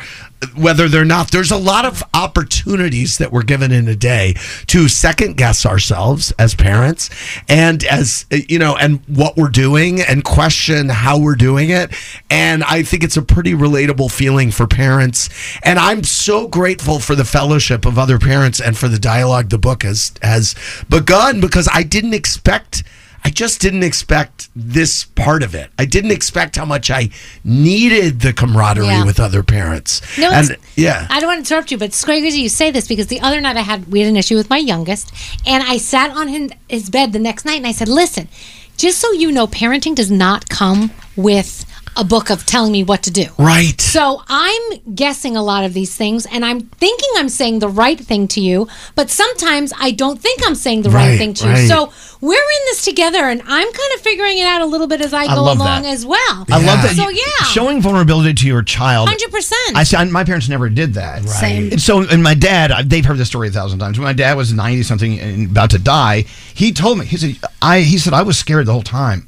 whether 0.56 0.88
they're 0.88 1.06
not. 1.06 1.32
There's 1.32 1.52
a 1.52 1.58
lot 1.58 1.86
of 1.86 2.04
opportunities 2.14 3.18
that 3.18 3.32
we're 3.32 3.44
given 3.44 3.72
in 3.72 3.88
a 3.88 3.96
day 3.96 4.36
to 4.68 4.88
second 4.88 5.36
guess 5.36 5.66
ourselves 5.66 6.32
as 6.38 6.54
parents 6.54 7.10
and 7.50 7.84
as 7.86 8.26
you 8.32 8.60
know 8.60 8.76
and 8.76 9.02
what 9.08 9.36
we're 9.36 9.50
doing 9.50 10.00
and 10.02 10.24
question 10.24 10.90
how 10.90 11.18
we're 11.20 11.36
doing 11.36 11.70
it. 11.70 11.92
And 12.30 12.64
i 12.64 12.84
think 12.84 13.04
it's 13.04 13.18
a 13.18 13.22
pretty 13.22 13.54
relatable 13.54 14.12
feeling 14.12 14.52
for 14.52 14.68
parents. 14.68 15.30
And 15.64 15.80
i'm 15.80 16.04
so 16.04 16.48
grateful 16.48 17.00
for 17.00 17.16
the 17.16 17.26
fellowship 17.26 17.86
of 17.86 17.98
other 17.98 18.20
parents 18.20 18.62
and 18.62 18.78
for 18.78 18.88
the 18.88 19.00
dialogue 19.00 19.50
the 19.50 19.58
book 19.58 19.84
has 19.84 20.12
has 20.22 20.56
begun 20.90 21.42
because 21.42 21.68
i 21.74 21.84
didn't 21.84 22.14
expect 22.14 22.84
I 23.28 23.30
just 23.30 23.60
didn't 23.60 23.84
expect 23.84 24.48
this 24.56 25.04
part 25.04 25.44
of 25.44 25.54
it. 25.54 25.70
I 25.78 25.84
didn't 25.84 26.12
expect 26.12 26.56
how 26.56 26.64
much 26.64 26.90
I 26.90 27.10
needed 27.44 28.22
the 28.22 28.32
camaraderie 28.32 28.86
Yeah. 28.88 29.04
with 29.04 29.20
other 29.20 29.44
parents. 29.44 30.02
No, 30.18 30.32
and 30.32 30.56
yeah. 30.78 31.08
I 31.10 31.20
don't 31.20 31.28
want 31.28 31.46
to 31.46 31.54
interrupt 31.54 31.70
you, 31.70 31.78
but 31.78 31.90
it's 31.90 32.06
crazy 32.06 32.40
you 32.40 32.48
say 32.48 32.72
this 32.72 32.88
because 32.88 33.08
the 33.08 33.20
other 33.20 33.42
night 33.42 33.58
I 33.58 33.64
had 33.64 33.92
we 33.92 34.00
had 34.00 34.08
an 34.08 34.16
issue 34.16 34.38
with 34.38 34.50
my 34.50 34.60
youngest, 34.60 35.12
and 35.46 35.62
I 35.62 35.76
sat 35.76 36.12
on 36.12 36.54
his 36.70 36.90
bed 36.90 37.12
the 37.12 37.20
next 37.20 37.44
night 37.44 37.58
and 37.58 37.68
I 37.68 37.74
said, 37.74 37.90
"Listen, 37.90 38.30
just 38.78 38.98
so 38.98 39.12
you 39.12 39.30
know, 39.30 39.46
parenting 39.46 39.94
does 39.94 40.10
not 40.10 40.48
come 40.48 40.92
with 41.18 41.66
a 41.98 42.04
book 42.04 42.30
of 42.30 42.46
telling 42.46 42.72
me 42.72 42.84
what 42.84 43.04
to 43.04 43.12
do." 43.12 43.26
Right. 43.38 43.80
So 43.82 44.22
I'm 44.28 44.62
guessing 44.96 45.36
a 45.36 45.44
lot 45.44 45.64
of 45.64 45.74
these 45.74 45.96
things, 45.96 46.26
and 46.28 46.46
I'm 46.46 46.62
thinking 46.62 47.10
I'm 47.18 47.30
saying 47.30 47.60
the 47.60 47.70
right 47.70 48.00
thing 48.00 48.28
to 48.30 48.42
you, 48.42 48.68
but 48.96 49.10
sometimes 49.10 49.74
I 49.80 49.92
don't 49.92 50.22
think 50.22 50.42
I'm 50.46 50.56
saying 50.56 50.84
the 50.84 50.90
right, 50.90 51.10
Right, 51.10 51.18
thing 51.18 51.34
to 51.36 51.50
you. 51.50 51.68
So 51.68 51.92
we're 52.22 52.34
in 52.36 52.64
this 52.66 52.84
together, 52.84 53.20
and 53.28 53.42
I'm 53.42 53.72
kind 53.72 53.92
of 53.96 54.02
figuring 54.02 54.38
it 54.38 54.46
out 54.46 54.62
a 54.62 54.66
little 54.66 54.88
bit 54.88 55.02
as 55.02 55.14
I 55.14 55.24
I 55.24 55.28
go 55.36 55.42
along 55.42 55.84
that. 55.84 55.86
as 55.86 56.06
well. 56.06 56.46
I 56.50 56.64
love 56.64 56.82
that. 56.84 56.96
So 56.96 57.10
yeah, 57.10 57.46
Showing 57.48 57.82
vulnerability 57.82 58.34
to 58.34 58.48
your 58.48 58.64
child. 58.64 59.10
100%. 59.10 59.52
I 59.76 59.84
see. 59.84 60.04
My 60.06 60.24
parents 60.24 60.48
never 60.50 60.70
did 60.70 60.94
that. 60.96 61.22
Right. 61.22 61.30
Same. 61.30 61.72
And 61.72 61.82
so, 61.82 62.02
and 62.08 62.24
my 62.24 62.34
dad, 62.34 62.90
they've 62.90 63.06
heard 63.06 63.18
this 63.18 63.28
story 63.28 63.48
a 63.48 63.52
thousand 63.52 63.80
times. 63.80 63.98
When 64.00 64.06
my 64.06 64.14
dad 64.14 64.36
was 64.38 64.54
ninety 64.54 64.84
something 64.84 65.20
and 65.20 65.50
about 65.52 65.72
to 65.72 65.80
die, 65.80 66.26
he 66.54 66.72
told 66.72 67.00
me. 67.00 67.06
He 67.06 67.18
said, 67.18 67.38
"I." 67.62 67.82
He 67.82 67.98
said, 67.98 68.14
"I 68.14 68.22
was 68.24 68.38
scared 68.38 68.66
the 68.66 68.74
whole 68.74 68.82
time." 68.84 69.28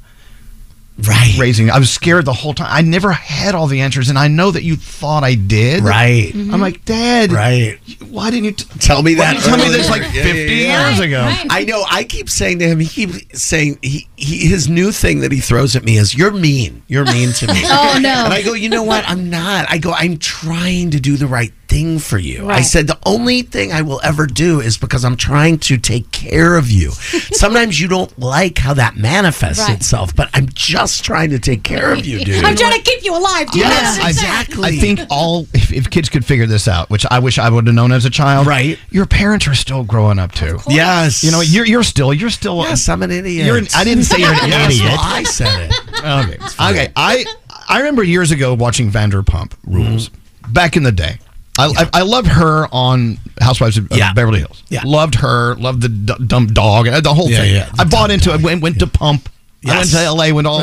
Right. 1.06 1.36
Raising, 1.38 1.70
I 1.70 1.78
was 1.78 1.90
scared 1.90 2.24
the 2.24 2.32
whole 2.32 2.54
time. 2.54 2.68
I 2.70 2.82
never 2.82 3.12
had 3.12 3.54
all 3.54 3.66
the 3.66 3.80
answers, 3.80 4.08
and 4.08 4.18
I 4.18 4.28
know 4.28 4.50
that 4.50 4.62
you 4.62 4.76
thought 4.76 5.24
I 5.24 5.34
did. 5.34 5.82
Right. 5.82 6.32
I'm 6.34 6.60
like, 6.60 6.84
Dad. 6.84 7.32
Right. 7.32 7.78
Why 8.08 8.30
didn't 8.30 8.44
you 8.44 8.52
t- 8.52 8.66
Tell 8.80 9.02
me 9.02 9.14
why 9.14 9.24
that. 9.24 9.32
didn't 9.34 9.44
you 9.44 9.56
tell 9.56 9.70
me 9.70 9.76
this 9.76 9.88
like 9.90 10.02
Yeah, 10.14 10.22
50 10.24 10.28
yeah, 10.38 10.44
yeah. 10.46 10.88
years 10.88 11.00
ago? 11.00 11.20
I 11.50 11.64
know. 11.64 11.84
I 11.90 12.04
keep 12.04 12.28
saying 12.28 12.58
to 12.60 12.66
him, 12.66 12.80
he 12.80 12.86
keeps 12.88 13.40
saying 13.42 13.78
he, 13.82 14.08
he 14.16 14.46
his 14.48 14.68
new 14.68 14.92
thing 14.92 15.20
that 15.20 15.32
he 15.32 15.40
throws 15.40 15.76
at 15.76 15.84
me 15.84 15.96
is 15.96 16.14
"You're 16.14 16.30
mean. 16.32 16.82
You're 16.88 17.04
mean 17.04 17.32
to 17.34 17.46
me." 17.46 17.62
Oh, 17.72 17.98
no. 18.00 18.24
And 18.24 18.32
I 18.34 18.42
go, 18.42 18.52
you 18.54 18.68
know 18.68 18.82
what? 18.82 19.04
I'm 19.08 19.30
not. 19.30 19.66
I 19.70 19.78
go, 19.78 19.92
I'm 19.92 20.18
trying 20.18 20.90
to 20.90 21.00
do 21.00 21.16
the 21.16 21.26
right 21.26 21.52
thing 21.70 22.00
for 22.00 22.18
you. 22.18 22.50
I 22.50 22.62
said 22.62 22.88
the 22.88 22.98
only 23.06 23.42
thing 23.42 23.72
I 23.72 23.82
will 23.82 24.00
ever 24.02 24.26
do 24.26 24.60
is 24.60 24.76
because 24.76 25.04
I'm 25.04 25.16
trying 25.16 25.58
to 25.60 25.78
take 25.78 26.10
care 26.10 26.56
of 26.56 26.68
you. 26.68 26.90
Sometimes 27.32 27.80
you 27.80 27.86
don't 27.86 28.16
like 28.18 28.58
how 28.58 28.74
that 28.74 28.96
manifests 28.96 29.60
Right. 29.68 29.76
itself, 29.76 30.14
but 30.16 30.28
I'm 30.34 30.48
just 30.52 31.04
trying 31.04 31.30
to 31.30 31.38
take 31.38 31.62
care 31.62 31.92
of 31.92 32.04
you, 32.04 32.24
dude. 32.24 32.44
I'm 32.44 32.56
trying 32.56 32.76
to 32.76 32.82
keep 32.82 33.04
you 33.04 33.16
alive. 33.16 33.52
Do 33.52 33.60
you 33.60 33.64
Yes, 33.66 33.98
know? 33.98 34.08
Exactly. 34.08 34.68
I 34.68 34.72
think 34.72 35.00
all 35.10 35.46
if, 35.54 35.72
if 35.72 35.88
kids 35.90 36.08
could 36.08 36.24
figure 36.24 36.46
this 36.46 36.66
out, 36.66 36.90
which 36.90 37.06
I 37.08 37.20
wish 37.20 37.38
I 37.38 37.48
would 37.48 37.66
have 37.68 37.74
known 37.76 37.92
as 37.92 38.04
a 38.04 38.10
child. 38.10 38.48
Right. 38.48 38.76
Your 38.90 39.06
parents 39.06 39.46
are 39.46 39.54
still 39.54 39.84
growing 39.84 40.18
up 40.18 40.32
too. 40.32 40.58
Yes. 40.68 41.22
You 41.22 41.30
know, 41.30 41.40
you're 41.40 41.66
you're 41.66 41.84
still 41.84 42.12
you're 42.12 42.30
still. 42.30 42.62
Yes, 42.62 42.88
I'm 42.88 43.02
an 43.04 43.12
idiot. 43.12 43.46
You're 43.46 43.58
an, 43.58 43.68
I 43.76 43.84
didn't 43.84 44.04
say 44.04 44.18
you're 44.18 44.32
an 44.32 44.38
Yes, 44.48 44.72
idiot. 44.74 44.90
well, 44.90 44.98
I 45.00 45.22
said 45.22 45.70
it. 45.70 45.74
Okay. 45.98 46.70
Okay. 46.70 46.92
I 46.96 47.24
I 47.68 47.78
remember 47.78 48.02
years 48.02 48.32
ago 48.32 48.54
watching 48.54 48.90
Vanderpump 48.90 49.52
Rules 49.64 50.08
mm-hmm. 50.08 50.52
back 50.52 50.76
in 50.76 50.82
the 50.82 50.92
day. 50.92 51.18
I, 51.60 51.82
I, 51.82 51.90
I 51.94 52.02
loved 52.02 52.28
her 52.28 52.66
on 52.72 53.18
Housewives 53.40 53.76
of 53.78 53.88
Yeah. 53.90 54.12
Beverly 54.12 54.40
Hills. 54.40 54.62
Yeah. 54.68 54.82
Loved 54.84 55.16
her. 55.16 55.54
Loved 55.56 55.82
the 55.82 55.88
d- 55.88 56.24
dumb 56.26 56.46
dog. 56.48 56.88
uh, 56.88 57.00
The 57.00 57.14
whole 57.14 57.30
Yeah, 57.30 57.36
thing. 57.38 57.54
yeah, 57.54 57.70
I 57.78 57.84
bought 57.84 58.10
into 58.10 58.32
it. 58.34 58.42
Went, 58.42 58.62
went 58.62 58.78
to 58.80 58.86
Pump. 58.86 59.28
I 59.66 59.76
went 59.78 59.90
to 59.90 59.98
L.A. 59.98 60.32
Went 60.32 60.46
all. 60.46 60.60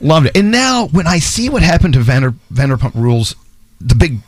Loved 0.00 0.26
it. 0.26 0.36
And 0.36 0.50
now 0.50 0.86
when 0.88 1.06
I 1.06 1.18
see 1.18 1.48
what 1.48 1.62
happened 1.62 1.94
to 1.94 2.00
Vander, 2.00 2.32
Vanderpump 2.52 2.94
Rules, 2.94 3.34
the 3.80 3.94
big 3.94 4.18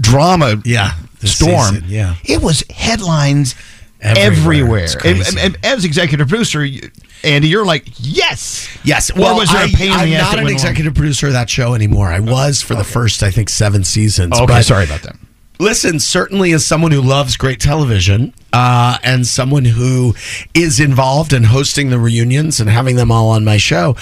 drama 0.00 0.60
Yeah, 0.64 0.92
storm. 1.24 1.74
season, 1.74 1.84
yeah. 1.88 2.14
It 2.24 2.42
was 2.42 2.64
headlines 2.70 3.54
Everywhere. 4.00 4.84
everywhere. 4.84 4.84
It's 4.84 4.94
And, 5.04 5.38
and- 5.38 5.38
and 5.56 5.64
as 5.66 5.84
executive 5.84 6.28
producer, 6.28 6.64
you- 6.64 6.90
Andy, 7.24 7.48
you're 7.48 7.66
like, 7.66 7.88
yes. 7.98 8.68
Yes. 8.84 9.10
Or 9.10 9.34
was 9.34 9.50
there 9.50 9.64
a 9.64 9.68
I, 9.68 9.72
pain 9.72 9.88
in 9.88 9.92
I'm 9.92 10.08
the 10.08 10.16
ass 10.16 10.32
not 10.32 10.42
an 10.42 10.48
executive 10.48 10.94
producer 10.94 11.26
of 11.28 11.32
that 11.32 11.50
show 11.50 11.74
anymore. 11.74 12.08
I 12.08 12.20
was 12.20 12.62
for 12.62 12.74
the 12.74 12.84
first, 12.84 13.22
I 13.22 13.30
think, 13.30 13.48
seven 13.48 13.84
seasons. 13.84 14.34
Okay, 14.34 14.46
but 14.46 14.62
sorry 14.62 14.84
about 14.84 15.02
that. 15.02 15.16
Listen, 15.60 15.98
certainly 15.98 16.52
as 16.52 16.64
someone 16.64 16.92
who 16.92 17.02
loves 17.02 17.36
great 17.36 17.58
television 17.60 18.32
uh, 18.52 18.98
and 19.02 19.26
someone 19.26 19.64
who 19.64 20.14
is 20.54 20.78
involved 20.78 21.32
in 21.32 21.42
hosting 21.42 21.90
the 21.90 21.98
reunions 21.98 22.60
and 22.60 22.70
having 22.70 22.94
them 22.94 23.10
all 23.10 23.30
on 23.30 23.44
my 23.44 23.56
show, 23.56 23.96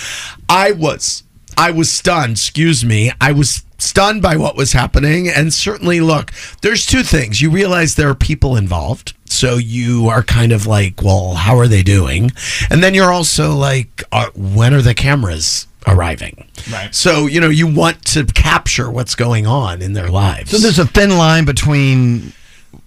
I 0.50 0.72
was 0.72 1.22
I 1.56 1.70
was 1.70 1.90
stunned. 1.90 2.32
Excuse 2.32 2.84
me. 2.84 3.12
I 3.20 3.32
was 3.32 3.64
stunned 3.78 4.22
by 4.22 4.36
what 4.36 4.56
was 4.56 4.72
happening. 4.72 5.28
And 5.28 5.52
certainly, 5.52 6.00
look, 6.00 6.32
there's 6.62 6.86
two 6.86 7.02
things. 7.02 7.40
You 7.40 7.50
realize 7.50 7.94
there 7.94 8.10
are 8.10 8.14
people 8.14 8.56
involved. 8.56 9.14
So 9.26 9.56
you 9.56 10.08
are 10.08 10.22
kind 10.22 10.52
of 10.52 10.66
like, 10.66 11.02
well, 11.02 11.34
how 11.34 11.58
are 11.58 11.68
they 11.68 11.82
doing? 11.82 12.30
And 12.70 12.82
then 12.82 12.94
you're 12.94 13.12
also 13.12 13.54
like, 13.54 14.04
uh, 14.12 14.30
when 14.34 14.72
are 14.72 14.82
the 14.82 14.94
cameras 14.94 15.66
arriving? 15.86 16.48
Right. 16.70 16.94
So, 16.94 17.26
you 17.26 17.40
know, 17.40 17.48
you 17.48 17.66
want 17.66 18.04
to 18.06 18.24
capture 18.24 18.90
what's 18.90 19.14
going 19.14 19.46
on 19.46 19.82
in 19.82 19.92
their 19.92 20.08
lives. 20.08 20.50
So 20.50 20.58
there's 20.58 20.78
a 20.78 20.86
thin 20.86 21.16
line 21.18 21.44
between 21.44 22.32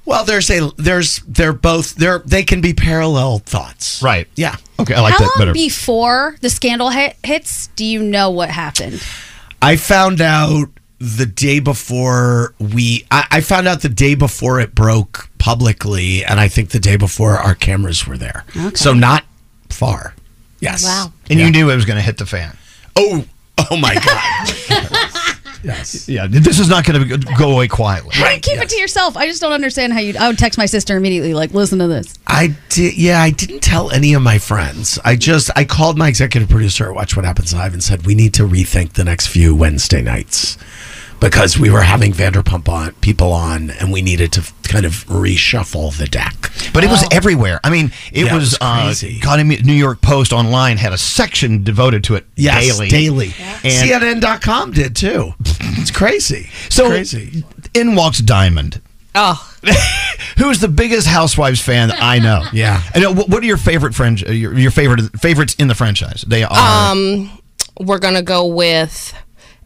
Well, 0.10 0.26
there's 0.26 0.50
a 0.50 0.72
there's 0.76 1.18
they're 1.28 1.54
both 1.54 1.94
they're 1.94 2.20
they 2.26 2.44
can 2.44 2.62
be 2.62 2.74
parallel 2.74 3.38
thoughts. 3.40 4.02
right. 4.02 4.28
Yeah. 4.36 4.56
Okay, 4.80 4.96
I 4.96 5.02
like 5.02 5.14
How 5.14 5.20
that 5.20 5.26
long 5.26 5.34
better. 5.38 5.54
before 5.54 6.36
the 6.42 6.50
scandal 6.50 6.90
hit, 6.90 7.16
hits 7.24 7.68
do 7.76 7.86
you 7.86 8.02
know 8.02 8.32
what 8.32 8.50
happened? 8.50 9.04
I 9.62 9.76
found 9.76 10.20
out 10.20 10.68
the 10.98 11.28
day 11.28 11.60
before 11.60 12.56
we 12.60 13.06
I, 13.12 13.28
I 13.30 13.42
found 13.42 13.68
out 13.68 13.82
the 13.84 13.90
day 13.90 14.16
before 14.16 14.60
it 14.60 14.74
broke 14.74 15.30
publicly 15.38 16.26
and 16.26 16.40
I 16.40 16.48
think 16.48 16.70
the 16.72 16.80
day 16.80 16.96
before 16.98 17.38
our 17.38 17.54
cameras 17.54 18.08
were 18.08 18.18
there. 18.18 18.46
Okay. 18.58 18.76
So 18.76 18.94
not 18.96 19.24
far. 19.70 20.16
Yes. 20.60 20.84
Wow. 20.86 21.14
and 21.30 21.40
Yeah. 21.40 21.46
you 21.46 21.52
knew 21.52 21.70
it 21.70 21.76
was 21.76 21.86
going 21.86 21.98
to 21.98 22.02
hit 22.04 22.18
the 22.18 22.26
fan. 22.26 22.58
Oh 22.96 23.26
oh 23.70 23.78
my 23.78 23.94
god. 23.94 25.10
yes. 25.64 26.08
Yeah, 26.10 26.28
this 26.28 26.60
is 26.60 26.70
not 26.70 26.86
going 26.86 27.08
to 27.08 27.18
go 27.38 27.52
away 27.52 27.68
quietly. 27.68 28.12
Right. 28.22 28.42
Keep 28.42 28.62
it 28.62 28.70
to 28.70 28.78
yourself. 28.78 29.18
I 29.18 29.28
just 29.28 29.42
don't 29.42 29.52
understand 29.52 29.94
how 29.94 30.00
you. 30.00 30.14
I 30.20 30.28
would 30.28 30.38
text 30.38 30.58
my 30.58 30.66
sister 30.66 30.98
immediately, 30.98 31.34
like, 31.34 31.52
listen 31.54 31.80
to 31.80 31.88
this. 31.88 32.18
I 32.28 32.56
did. 32.70 32.98
Yeah, 32.98 33.22
I 33.22 33.32
didn't 33.32 33.62
tell 33.62 33.92
any 33.92 34.14
of 34.14 34.22
my 34.22 34.38
friends. 34.38 35.00
I 35.04 35.16
just 35.16 35.50
I 35.56 35.66
called 35.66 35.98
my 35.98 36.08
executive 36.08 36.50
producer 36.50 36.90
at 36.90 36.96
Watch 36.96 37.16
What 37.16 37.26
Happens 37.26 37.54
Live 37.54 37.74
and 37.74 37.84
said 37.84 38.06
we 38.06 38.16
need 38.16 38.34
to 38.36 38.44
rethink 38.44 38.94
the 38.94 39.04
next 39.04 39.28
few 39.28 39.56
Wednesday 39.56 40.02
nights. 40.02 40.58
Because 41.20 41.58
we 41.60 41.70
were 41.70 41.82
having 41.82 42.12
Vanderpump 42.14 42.68
on 42.70 42.94
people 42.96 43.32
on, 43.34 43.70
and 43.72 43.92
we 43.92 44.02
needed 44.02 44.32
to 44.34 44.52
kind 44.64 44.86
of 44.86 45.06
reshuffle 45.08 45.98
the 45.98 46.06
deck. 46.08 46.34
But 46.74 46.84
it 46.84 46.88
was 46.90 47.06
everywhere. 47.12 47.60
I 47.64 47.70
mean, 47.70 47.92
it 48.12 48.26
Yeah, 48.26 48.32
it 48.32 48.36
was, 48.36 48.58
was 48.60 48.98
crazy. 49.00 49.20
uh, 49.22 49.26
God, 49.26 49.40
I 49.40 49.44
mean, 49.44 49.62
New 49.66 49.74
York 49.74 50.02
Post 50.02 50.32
online 50.34 50.78
had 50.78 50.94
a 50.94 50.98
section 50.98 51.64
devoted 51.64 52.04
to 52.06 52.16
it 52.16 52.26
Yes, 52.36 52.78
daily. 52.78 52.90
daily. 52.90 53.34
And 53.64 53.90
CNN.com 53.90 54.72
did 54.72 54.96
too. 54.96 55.34
It's 55.78 55.92
crazy. 55.92 56.50
It's 56.66 56.76
so 56.76 56.88
crazy. 56.90 57.44
in 57.74 57.96
walks 57.96 58.20
Diamond. 58.20 58.82
Oh, 59.16 59.46
Who's 60.38 60.60
the 60.60 60.68
biggest 60.68 61.08
Housewives 61.08 61.60
fan 61.60 61.92
I 61.92 62.20
know? 62.20 62.44
Yeah. 62.54 62.82
And 62.94 63.04
uh, 63.06 63.12
what 63.14 63.30
what 63.30 63.44
are 63.44 63.46
your 63.46 63.58
favorite 63.58 63.94
friends? 63.96 64.24
uh, 64.24 64.32
Your, 64.32 64.58
your 64.58 64.72
favorite 64.72 65.20
favorites 65.20 65.56
in 65.56 65.68
the 65.68 65.76
franchise? 65.76 66.24
They 66.28 66.44
are. 66.44 66.92
um, 66.92 67.30
we're 67.80 68.00
gonna 68.00 68.22
go 68.22 68.46
with 68.46 69.14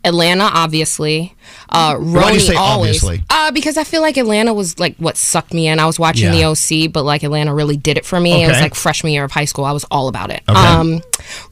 Atlanta, 0.06 0.44
obviously. 0.44 1.34
Uh, 1.70 1.96
Roni 1.96 2.14
Why 2.16 2.28
do 2.30 2.34
you 2.36 2.40
say 2.40 2.56
always. 2.56 3.04
obviously? 3.04 3.24
Uh, 3.30 3.52
because 3.52 3.78
I 3.78 3.84
feel 3.84 4.02
like 4.02 4.18
Atlanta 4.18 4.54
was 4.54 4.78
like 4.80 4.96
what 4.98 5.16
sucked 5.18 5.54
me 5.54 5.68
in. 5.68 5.80
I 5.80 5.86
was 5.86 5.98
watching 6.00 6.26
Yeah. 6.26 6.32
the 6.32 6.44
OC, 6.46 6.92
but 6.92 7.04
like 7.04 7.24
Atlanta 7.24 7.54
really 7.54 7.78
did 7.78 7.98
it 7.98 8.06
for 8.06 8.20
me. 8.20 8.44
It 8.44 8.48
was 8.48 8.56
Okay. 8.58 8.64
like 8.64 8.76
freshman 8.76 9.14
year 9.14 9.24
of 9.24 9.32
high 9.32 9.46
school. 9.46 9.66
I 9.66 9.72
was 9.72 9.86
all 9.92 10.08
about 10.08 10.30
it. 10.30 10.44
Okay. 10.50 10.60
Um, 10.60 11.02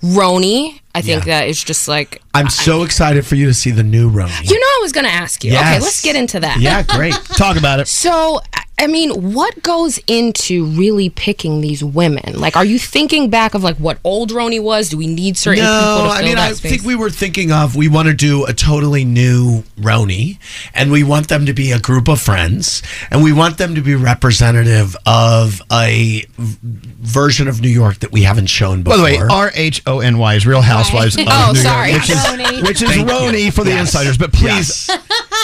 Roni, 0.04 0.80
I 0.94 1.02
think 1.02 1.26
Yeah. 1.26 1.40
that 1.42 1.48
is 1.48 1.64
just 1.64 1.88
like 1.88 2.22
I'm 2.34 2.50
so 2.50 2.84
excited 2.84 3.26
for 3.26 3.36
you 3.36 3.46
to 3.48 3.54
see 3.54 3.72
the 3.72 3.84
new 3.84 4.10
Roni. 4.10 4.48
you 4.50 4.56
know. 4.60 4.66
I 4.72 4.80
was 4.82 4.92
gonna 4.94 5.10
ask 5.10 5.44
you. 5.44 5.52
Okay, 5.52 5.60
Yes. 5.62 5.82
let's 5.84 6.02
get 6.02 6.16
into 6.16 6.40
that. 6.40 6.60
Yeah, 6.60 6.82
great. 6.82 7.14
Talk 7.38 7.56
about 7.58 7.80
it. 7.80 7.88
So, 7.88 8.42
I- 8.82 8.86
I 8.86 8.88
mean, 8.88 9.34
what 9.34 9.62
goes 9.64 10.00
into 10.08 10.66
really 10.66 11.10
picking 11.10 11.62
these 11.62 11.84
women? 11.84 12.40
Like, 12.40 12.58
are 12.58 12.66
you 12.66 12.80
thinking 12.80 13.30
back 13.30 13.54
of 13.54 13.64
like 13.64 13.78
what 13.78 14.00
old 14.04 14.32
Roni 14.32 14.62
was? 14.62 14.90
Do 14.90 14.98
we 14.98 15.08
need 15.08 15.38
certain 15.38 15.64
people 15.64 15.72
to 15.74 15.82
No, 15.82 15.98
fill 16.04 16.12
I 16.12 16.22
mean, 16.24 16.36
that 16.36 16.50
I 16.50 16.54
space? 16.54 16.72
think 16.72 16.84
we 16.84 16.96
were 16.96 17.10
thinking 17.10 17.52
of 17.52 17.76
we 17.76 17.88
want 17.88 18.08
to 18.08 18.14
do 18.14 18.46
a 18.46 18.54
totally 18.54 19.06
new 19.06 19.64
Roni, 19.80 20.40
and 20.74 20.92
we 20.92 21.04
want 21.04 21.28
them 21.28 21.46
to 21.46 21.54
be 21.54 21.72
a 21.72 21.80
group 21.80 22.08
of 22.08 22.20
friends, 22.22 22.82
and 23.12 23.24
we 23.24 23.32
want 23.32 23.58
them 23.58 23.76
to 23.76 23.82
be 23.82 23.96
representative 23.96 24.96
of 25.06 25.62
a 25.72 26.26
version 26.38 27.48
of 27.48 27.62
New 27.62 27.70
York 27.70 28.00
that 28.00 28.12
we 28.12 28.24
haven't 28.24 28.48
shown 28.48 28.84
before. 28.84 28.98
By 28.98 29.12
the 29.12 29.18
way, 29.18 29.28
R 29.30 29.52
H 29.54 29.82
O 29.86 30.00
N 30.00 30.18
Y 30.18 30.34
is 30.36 30.46
Real 30.48 30.62
Housewives 30.62 31.16
of 31.18 31.26
Oh, 31.30 31.52
New 31.54 31.60
sorry. 31.62 31.92
York, 31.92 32.02
which 32.02 32.10
is, 32.10 32.18
Roni. 32.18 32.64
which 32.68 32.82
is 32.82 32.90
Thank 32.90 33.08
you. 33.10 33.16
Roni 33.16 33.54
for 33.54 33.64
the 33.64 33.70
Yes. 33.72 33.82
insiders. 33.82 34.18
But 34.18 34.34
please, 34.34 34.90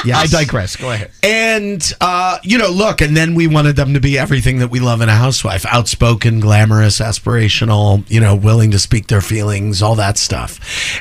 Yes. 0.06 0.16
I 0.34 0.40
digress. 0.40 0.76
Go 0.76 0.92
ahead. 0.92 1.12
And 1.24 1.82
uh, 2.02 2.38
you 2.44 2.58
know, 2.58 2.70
look, 2.70 3.02
and 3.02 3.16
then 3.18 3.27
we 3.36 3.48
wanted 3.48 3.76
them 3.76 3.94
to 3.94 4.00
be 4.00 4.18
everything 4.18 4.60
that 4.60 4.70
we 4.70 4.80
love 4.80 5.02
in 5.02 5.10
a 5.10 5.16
housewife: 5.16 5.66
outspoken, 5.66 6.40
glamorous, 6.40 7.00
aspirational. 7.00 8.10
You 8.10 8.20
know, 8.20 8.36
willing 8.36 8.72
to 8.72 8.80
speak 8.80 9.08
their 9.08 9.22
feelings, 9.22 9.82
all 9.82 9.96
that 9.96 10.18
stuff. 10.18 10.60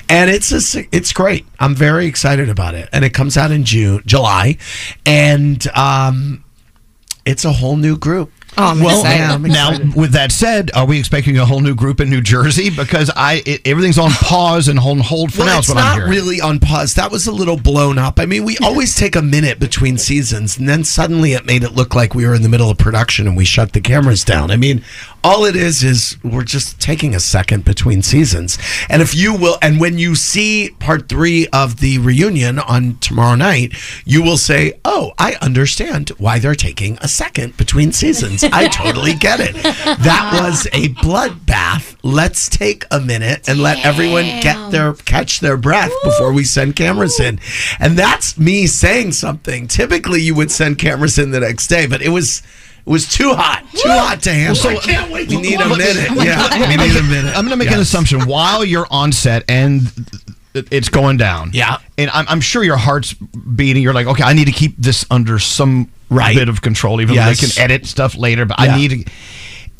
And 0.08 0.30
it's 0.30 0.52
a, 0.52 0.86
it's 0.92 1.12
great. 1.12 1.46
I'm 1.58 1.74
very 1.74 2.06
excited 2.06 2.48
about 2.48 2.74
it. 2.74 2.88
And 2.92 3.04
it 3.04 3.10
comes 3.10 3.36
out 3.36 3.50
in 3.50 3.64
June, 3.64 4.02
July, 4.06 4.58
and 5.04 5.66
um, 5.68 6.44
it's 7.24 7.44
a 7.44 7.52
whole 7.52 7.76
new 7.76 7.96
group. 7.96 8.30
Oh, 8.58 8.64
I'm 8.68 8.80
Well, 8.80 9.00
excited. 9.00 9.18
yeah, 9.18 9.36
now 9.54 9.70
excited. 9.72 9.94
with 9.94 10.12
that 10.12 10.32
said, 10.32 10.70
are 10.74 10.86
we 10.86 10.98
expecting 10.98 11.36
a 11.36 11.44
whole 11.44 11.60
new 11.60 11.74
group 11.74 12.00
in 12.00 12.08
New 12.08 12.22
Jersey? 12.22 12.70
Because 12.70 13.10
I 13.14 13.42
it, 13.44 13.66
everything's 13.66 13.98
on 13.98 14.10
pause 14.22 14.68
and 14.68 14.78
hold 14.78 15.00
hold 15.00 15.32
for 15.32 15.40
well, 15.40 15.48
now. 15.48 15.58
it's 15.58 15.68
Is 15.68 15.74
what 15.74 15.84
I'm 15.84 15.98
not 16.00 16.08
really 16.08 16.40
on 16.40 16.58
pause. 16.58 16.94
That 16.94 17.10
was 17.10 17.26
a 17.26 17.32
little 17.32 17.58
blown 17.58 17.98
up. 17.98 18.18
I 18.18 18.24
mean, 18.24 18.44
we 18.44 18.56
always 18.62 18.94
take 18.96 19.14
a 19.14 19.20
minute 19.20 19.58
between 19.58 19.98
seasons, 19.98 20.56
and 20.58 20.66
then 20.66 20.84
suddenly 20.84 21.34
it 21.34 21.44
made 21.44 21.64
it 21.64 21.72
look 21.72 21.94
like 21.94 22.14
we 22.14 22.26
were 22.26 22.34
in 22.34 22.40
the 22.42 22.48
middle 22.48 22.70
of 22.70 22.78
production 22.78 23.26
and 23.26 23.36
we 23.36 23.44
shut 23.44 23.72
the 23.74 23.80
cameras 23.82 24.24
down. 24.24 24.50
I 24.50 24.56
mean, 24.56 24.82
all 25.22 25.44
it 25.44 25.54
is 25.56 25.82
is 25.84 26.16
we're 26.24 26.44
just 26.44 26.80
taking 26.80 27.14
a 27.14 27.20
second 27.20 27.64
between 27.66 28.00
seasons. 28.00 28.56
And 28.88 29.02
if 29.02 29.14
you 29.14 29.34
will, 29.34 29.58
and 29.60 29.78
when 29.78 29.98
you 29.98 30.14
see 30.14 30.70
part 30.78 31.10
three 31.10 31.46
of 31.48 31.80
the 31.80 31.98
reunion 31.98 32.58
on 32.58 32.96
tomorrow 33.00 33.34
night, 33.34 33.74
you 34.06 34.22
will 34.22 34.38
say, 34.38 34.72
"Oh, 34.84 35.12
I 35.18 35.34
understand 35.42 36.10
why 36.16 36.38
they're 36.38 36.54
taking 36.54 36.96
a 37.02 37.08
second 37.08 37.56
between 37.58 37.92
seasons. 37.92 38.35
I 38.44 38.68
totally 38.68 39.14
get 39.14 39.40
it. 39.40 39.54
That 39.54 40.38
was 40.42 40.66
a 40.72 40.88
bloodbath. 41.02 41.96
Let's 42.02 42.48
take 42.48 42.84
a 42.90 43.00
minute 43.00 43.48
and 43.48 43.60
let 43.60 43.84
everyone 43.84 44.24
get 44.40 44.70
their 44.70 44.94
catch 44.94 45.40
their 45.40 45.56
breath 45.56 45.92
before 46.04 46.32
we 46.32 46.44
send 46.44 46.76
cameras 46.76 47.18
in. 47.20 47.40
And 47.80 47.98
that's 47.98 48.38
me 48.38 48.66
saying 48.66 49.12
something. 49.12 49.66
Typically, 49.68 50.20
you 50.22 50.34
would 50.34 50.50
send 50.50 50.78
cameras 50.78 51.18
in 51.18 51.30
the 51.30 51.40
next 51.40 51.66
day, 51.68 51.86
but 51.86 52.02
it 52.02 52.10
was. 52.10 52.42
It 52.86 52.90
was 52.90 53.08
too 53.12 53.34
hot, 53.34 53.64
too 53.72 53.88
hot 53.88 54.22
to 54.22 54.32
handle. 54.32 54.54
so- 54.54 54.68
I 54.70 54.76
can't 54.76 55.10
wait. 55.10 55.28
We 55.28 55.38
need 55.40 55.60
a 55.60 55.68
minute. 55.68 56.08
Yeah, 56.24 56.68
we 56.68 56.76
need 56.76 56.94
a 56.96 57.02
minute. 57.02 57.36
I'm 57.36 57.44
going 57.44 57.50
to 57.50 57.56
make 57.56 57.72
an 57.72 57.80
assumption 57.80 58.28
while 58.28 58.64
you're 58.64 58.86
on 58.92 59.10
set 59.10 59.42
and 59.48 59.92
th- 59.92 60.22
it's 60.70 60.88
going 60.88 61.16
down. 61.16 61.50
Yeah. 61.52 61.78
and 61.98 62.10
I'm, 62.10 62.26
I'm 62.28 62.40
sure 62.40 62.62
your 62.62 62.76
heart's 62.76 63.14
beating. 63.14 63.82
You're 63.82 63.94
like, 63.94 64.06
okay, 64.06 64.22
I 64.24 64.32
need 64.32 64.46
to 64.46 64.52
keep 64.52 64.76
this 64.78 65.04
under 65.10 65.38
some 65.38 65.90
Right. 66.08 66.36
bit 66.36 66.48
of 66.48 66.62
control, 66.62 67.00
even 67.00 67.14
Yes. 67.16 67.40
though 67.40 67.46
they 67.46 67.52
can 67.52 67.62
edit 67.64 67.86
stuff 67.86 68.16
later. 68.16 68.44
But 68.44 68.60
Yeah. 68.60 68.74
I 68.74 68.78
need 68.78 68.88
to. 69.06 69.12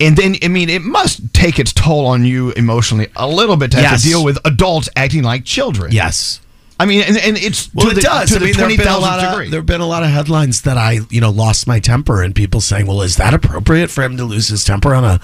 And 0.01 0.17
then, 0.17 0.37
I 0.43 0.49
mean, 0.49 0.69
it 0.69 0.83
must 0.83 1.33
take 1.33 1.59
its 1.59 1.73
toll 1.73 2.07
on 2.07 2.25
you 2.25 2.51
emotionally 2.51 3.09
a 3.17 3.27
little 3.29 3.57
bit 3.57 3.71
to 3.71 3.77
have 3.79 3.93
Yes. 3.93 4.03
to 4.03 4.09
deal 4.09 4.25
with 4.25 4.39
adults 4.45 4.89
acting 4.97 5.23
like 5.23 5.45
children. 5.45 5.93
Yes. 5.93 6.41
I 6.79 6.85
mean, 6.85 7.01
and, 7.03 7.17
and 7.17 7.37
it's 7.39 7.73
Well, 7.75 7.87
to 7.87 7.93
it 7.93 7.95
the, 7.97 8.01
does. 8.03 8.29
to 8.31 8.37
I 8.37 8.39
the 8.39 8.45
mean, 8.45 8.55
there 8.57 8.69
have 8.69 8.79
been 8.79 8.89
a 8.89 8.99
lot 8.99 9.25
of 9.25 9.31
degree. 9.31 9.49
there 9.51 9.61
have 9.61 9.67
been 9.67 9.81
a 9.81 9.87
lot 9.87 10.03
of 10.03 10.11
headlines 10.11 10.61
that 10.63 10.77
I, 10.77 10.99
you 11.09 11.21
know, 11.23 11.31
lost 11.31 11.67
my 11.67 11.81
temper, 11.81 12.23
and 12.23 12.35
people 12.35 12.61
saying, 12.61 12.87
"Well, 12.87 13.01
is 13.03 13.17
that 13.17 13.33
appropriate 13.33 13.89
for 13.91 14.03
him 14.05 14.17
to 14.19 14.25
lose 14.25 14.49
his 14.49 14.63
temper 14.65 14.95
on 14.95 15.05
a 15.05 15.21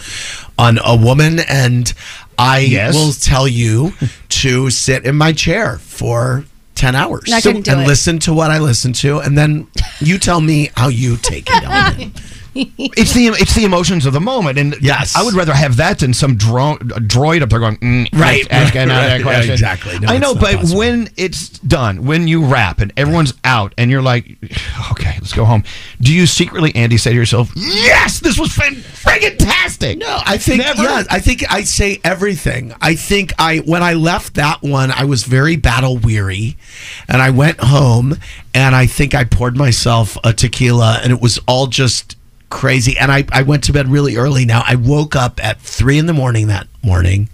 on 0.58 0.78
a 0.82 0.96
woman?" 0.96 1.40
And 1.40 1.92
I 2.38 2.60
Yes. 2.60 2.94
will 2.94 3.12
tell 3.12 3.46
you 3.46 3.92
to 4.30 4.70
sit 4.70 5.04
in 5.04 5.16
my 5.16 5.32
chair 5.32 5.76
for 5.78 6.46
ten 6.74 6.94
hours 6.94 7.30
I 7.30 7.40
and 7.46 7.68
it. 7.68 7.86
listen 7.86 8.18
to 8.20 8.32
what 8.32 8.50
I 8.50 8.58
listen 8.58 8.94
to, 8.94 9.18
and 9.18 9.36
then 9.36 9.66
you 10.00 10.18
tell 10.18 10.40
me 10.40 10.70
how 10.74 10.88
you 10.88 11.18
take 11.18 11.48
it. 11.50 12.10
It's 12.94 13.14
the 13.14 13.26
it's 13.28 13.54
the 13.54 13.64
emotions 13.64 14.04
of 14.06 14.12
the 14.12 14.20
moment, 14.20 14.58
and 14.58 14.76
Yes. 14.80 15.14
I 15.16 15.22
would 15.22 15.34
rather 15.34 15.54
have 15.54 15.76
that 15.76 16.00
than 16.00 16.12
some 16.12 16.36
dro- 16.36 16.76
droid 16.78 17.42
up 17.42 17.48
there 17.50 17.60
going 17.60 17.76
mm, 17.78 18.08
Right, 18.12 18.46
ask 18.50 18.74
right, 18.74 18.82
another 18.82 19.00
right, 19.08 19.16
yeah, 19.18 19.22
question. 19.22 19.52
exactly. 19.52 19.98
No, 19.98 20.08
I 20.08 20.18
know, 20.18 20.34
but 20.34 20.56
possible. 20.56 20.78
when 20.78 21.08
it's 21.16 21.48
done, 21.60 22.04
when 22.04 22.28
you 22.28 22.44
wrap 22.44 22.80
and 22.80 22.92
everyone's 22.96 23.34
out, 23.44 23.74
and 23.78 23.90
you're 23.90 24.02
like, 24.02 24.36
okay, 24.90 25.14
let's 25.20 25.32
go 25.32 25.44
home. 25.44 25.64
Do 26.00 26.12
you 26.12 26.26
secretly, 26.26 26.74
Andy, 26.74 26.96
say 26.98 27.10
to 27.10 27.16
yourself, 27.16 27.50
yes, 27.56 28.20
this 28.20 28.38
was 28.38 28.52
fan- 28.52 28.74
fantastic? 28.76 29.98
No, 29.98 30.20
I 30.26 30.36
think 30.38 30.58
Never? 30.58 30.82
yeah, 30.82 31.04
I 31.10 31.20
think 31.20 31.44
I 31.50 31.62
say 31.62 32.00
everything. 32.04 32.74
I 32.80 32.94
think 32.96 33.32
I 33.38 33.58
when 33.58 33.82
I 33.82 33.94
left 33.94 34.34
that 34.34 34.62
one, 34.62 34.90
I 34.90 35.04
was 35.04 35.24
very 35.24 35.56
battle 35.56 35.96
weary, 35.98 36.56
and 37.08 37.22
I 37.22 37.30
went 37.30 37.60
home, 37.60 38.16
and 38.54 38.74
I 38.74 38.86
think 38.86 39.14
I 39.14 39.24
poured 39.24 39.56
myself 39.56 40.18
a 40.24 40.32
tequila, 40.32 41.00
and 41.02 41.12
it 41.12 41.20
was 41.20 41.38
all 41.46 41.66
just 41.66 42.16
crazy. 42.52 42.98
And 42.98 43.10
I, 43.10 43.24
I 43.32 43.42
went 43.42 43.64
to 43.64 43.72
bed 43.72 43.88
really 43.88 44.16
early. 44.16 44.44
Now 44.44 44.62
I 44.66 44.76
woke 44.76 45.16
up 45.16 45.42
at 45.42 45.60
three 45.60 45.98
in 45.98 46.06
the 46.06 46.12
morning 46.12 46.48
that 46.48 46.68
morning, 46.84 47.30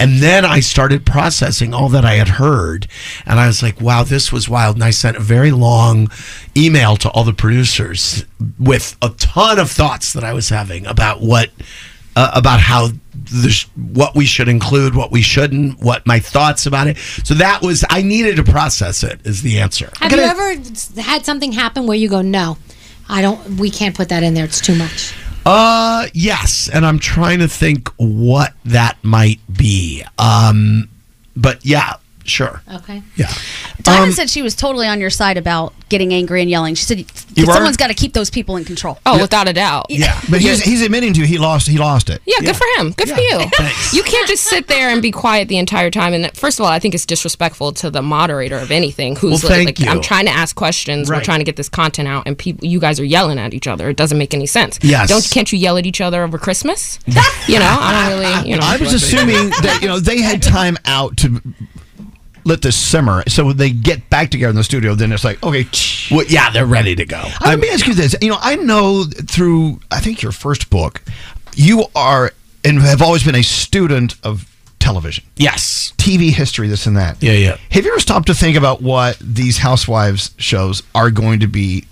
and 0.00 0.18
then 0.18 0.44
I 0.44 0.60
started 0.60 1.06
processing 1.06 1.72
all 1.72 1.88
that 1.90 2.04
I 2.04 2.14
had 2.14 2.28
heard, 2.28 2.88
and 3.24 3.38
I 3.38 3.46
was 3.46 3.62
like, 3.62 3.80
wow, 3.80 4.02
this 4.02 4.32
was 4.32 4.48
wild. 4.48 4.76
And 4.76 4.84
I 4.84 4.90
sent 4.90 5.16
a 5.16 5.20
very 5.20 5.52
long 5.52 6.10
email 6.56 6.96
to 6.96 7.10
all 7.10 7.22
the 7.22 7.32
producers 7.32 8.24
with 8.58 8.96
a 9.00 9.10
ton 9.10 9.58
of 9.58 9.70
thoughts 9.70 10.12
that 10.12 10.24
I 10.24 10.32
was 10.32 10.48
having 10.48 10.86
about 10.86 11.20
what 11.20 11.50
uh, 12.16 12.32
about 12.34 12.58
how 12.58 12.88
the 13.14 13.50
sh- 13.50 13.68
what 13.76 14.16
we 14.16 14.24
should 14.24 14.48
include, 14.48 14.96
what 14.96 15.12
we 15.12 15.22
shouldn't, 15.22 15.78
what 15.80 16.04
my 16.04 16.18
thoughts 16.18 16.66
about 16.66 16.88
it. 16.88 16.98
So 17.22 17.34
that 17.34 17.62
was 17.62 17.84
I 17.88 18.02
needed 18.02 18.36
to 18.36 18.44
process 18.44 19.04
it. 19.04 19.20
Is 19.24 19.42
the 19.42 19.60
answer. 19.60 19.92
Have 20.00 20.10
you 20.10 20.18
ever 20.18 20.56
had 21.00 21.24
something 21.24 21.52
happen 21.52 21.86
where 21.86 21.96
you 21.96 22.08
go, 22.08 22.22
no, 22.22 22.58
I 23.08 23.22
don't, 23.22 23.58
we 23.58 23.70
can't 23.70 23.96
put 23.96 24.08
that 24.10 24.22
in 24.22 24.34
there. 24.34 24.44
It's 24.44 24.60
too 24.60 24.74
much. 24.74 25.14
Uh, 25.46 26.06
yes, 26.12 26.68
and 26.72 26.84
I'm 26.84 26.98
trying 26.98 27.38
to 27.38 27.48
think 27.48 27.88
what 27.96 28.52
that 28.66 28.98
might 29.02 29.40
be. 29.50 30.04
Um, 30.18 30.90
but 31.36 31.64
yeah, 31.64 31.94
sure. 32.28 32.62
Okay. 32.72 33.02
Yeah. 33.16 33.32
Diamond 33.82 34.08
um, 34.08 34.12
said 34.12 34.30
she 34.30 34.42
was 34.42 34.54
totally 34.54 34.86
on 34.86 35.00
your 35.00 35.10
side 35.10 35.36
about 35.36 35.72
getting 35.88 36.12
angry 36.12 36.40
and 36.40 36.50
yelling. 36.50 36.74
She 36.74 36.84
said 36.84 37.10
someone's 37.36 37.76
got 37.76 37.88
to 37.88 37.94
keep 37.94 38.12
those 38.12 38.30
people 38.30 38.56
in 38.56 38.64
control. 38.64 38.98
Oh, 39.06 39.20
without 39.20 39.48
a 39.48 39.52
doubt. 39.52 39.86
Yeah. 39.88 40.20
But 40.30 40.40
he's, 40.40 40.62
he's 40.62 40.82
admitting 40.82 41.14
to 41.14 41.20
you 41.20 41.26
he 41.26 41.38
lost 41.38 41.66
he 41.68 41.78
lost 41.78 42.10
it. 42.10 42.20
Yeah, 42.26 42.36
good 42.40 42.56
for 42.56 42.66
him. 42.76 42.92
Good 42.92 43.10
for 43.10 43.20
you. 43.20 43.38
Thanks. 43.56 43.94
You 43.94 44.02
can't 44.02 44.28
just 44.28 44.44
sit 44.44 44.66
there 44.66 44.90
and 44.90 45.00
be 45.00 45.10
quiet 45.10 45.48
the 45.48 45.58
entire 45.58 45.90
time. 45.90 46.12
And 46.14 46.34
first 46.36 46.58
of 46.58 46.66
all, 46.66 46.70
I 46.70 46.78
think 46.78 46.94
it's 46.94 47.06
disrespectful 47.06 47.72
to 47.72 47.90
the 47.90 48.02
moderator 48.02 48.56
of 48.56 48.70
anything 48.70 49.16
who's 49.16 49.42
Well, 49.42 49.52
thank 49.52 49.66
like, 49.66 49.78
you. 49.78 49.88
I'm 49.88 50.00
trying 50.00 50.26
to 50.26 50.32
ask 50.32 50.54
questions. 50.54 51.08
We're 51.08 51.22
trying 51.22 51.40
to 51.40 51.44
get 51.44 51.56
this 51.56 51.68
content 51.68 52.08
out, 52.08 52.24
and 52.26 52.38
people, 52.38 52.66
you 52.66 52.80
guys 52.80 53.00
are 53.00 53.04
yelling 53.04 53.38
at 53.38 53.54
each 53.54 53.66
other. 53.66 53.88
It 53.88 53.96
doesn't 53.96 54.18
make 54.18 54.34
any 54.34 54.46
sense. 54.46 54.78
Yes. 54.82 55.08
Don't 55.08 55.28
can't 55.30 55.50
you 55.52 55.58
yell 55.58 55.76
at 55.76 55.86
each 55.86 56.00
other 56.00 56.22
over 56.22 56.38
Christmas? 56.38 56.98
you 57.06 57.58
know, 57.58 57.76
I 57.80 58.08
don't 58.10 58.18
really. 58.18 58.50
You 58.50 58.56
know, 58.56 58.66
I 58.66 58.76
was 58.76 58.92
assuming 58.92 59.50
that 59.62 59.78
you 59.82 59.88
know 59.88 59.98
they 59.98 60.20
had 60.20 60.42
time 60.42 60.76
out 60.84 61.16
to 61.18 61.42
let 62.48 62.62
this 62.62 62.76
simmer, 62.76 63.22
so 63.28 63.46
when 63.46 63.56
they 63.56 63.70
get 63.70 64.08
back 64.10 64.30
together 64.30 64.50
in 64.50 64.56
the 64.56 64.64
studio, 64.64 64.94
then 64.94 65.12
it's 65.12 65.24
like 65.24 65.42
okay. 65.42 65.66
Well, 66.10 66.24
yeah, 66.26 66.50
they're 66.50 66.66
ready 66.66 66.94
to 66.96 67.04
go. 67.04 67.18
Uh, 67.20 67.30
Let 67.46 67.60
me 67.60 67.68
ask 67.68 67.86
you 67.86 67.94
this: 67.94 68.16
you 68.20 68.30
know, 68.30 68.38
I 68.40 68.56
know 68.56 69.04
through 69.04 69.80
I 69.90 70.00
think 70.00 70.22
your 70.22 70.32
first 70.32 70.70
book, 70.70 71.02
you 71.54 71.84
are 71.94 72.32
and 72.64 72.80
have 72.80 73.02
always 73.02 73.22
been 73.22 73.36
a 73.36 73.42
student 73.42 74.16
of 74.24 74.44
television, 74.80 75.24
Yes. 75.36 75.92
TV 75.96 76.30
history, 76.30 76.66
this 76.68 76.86
and 76.86 76.96
that. 76.96 77.22
Yeah, 77.22 77.32
yeah. 77.32 77.56
Have 77.70 77.84
you 77.84 77.90
ever 77.90 78.00
stopped 78.00 78.26
to 78.28 78.34
think 78.34 78.56
about 78.56 78.80
what 78.80 79.18
these 79.20 79.58
housewives 79.58 80.30
shows 80.38 80.82
are 80.94 81.10
going 81.10 81.40
to 81.40 81.46
be 81.46 81.84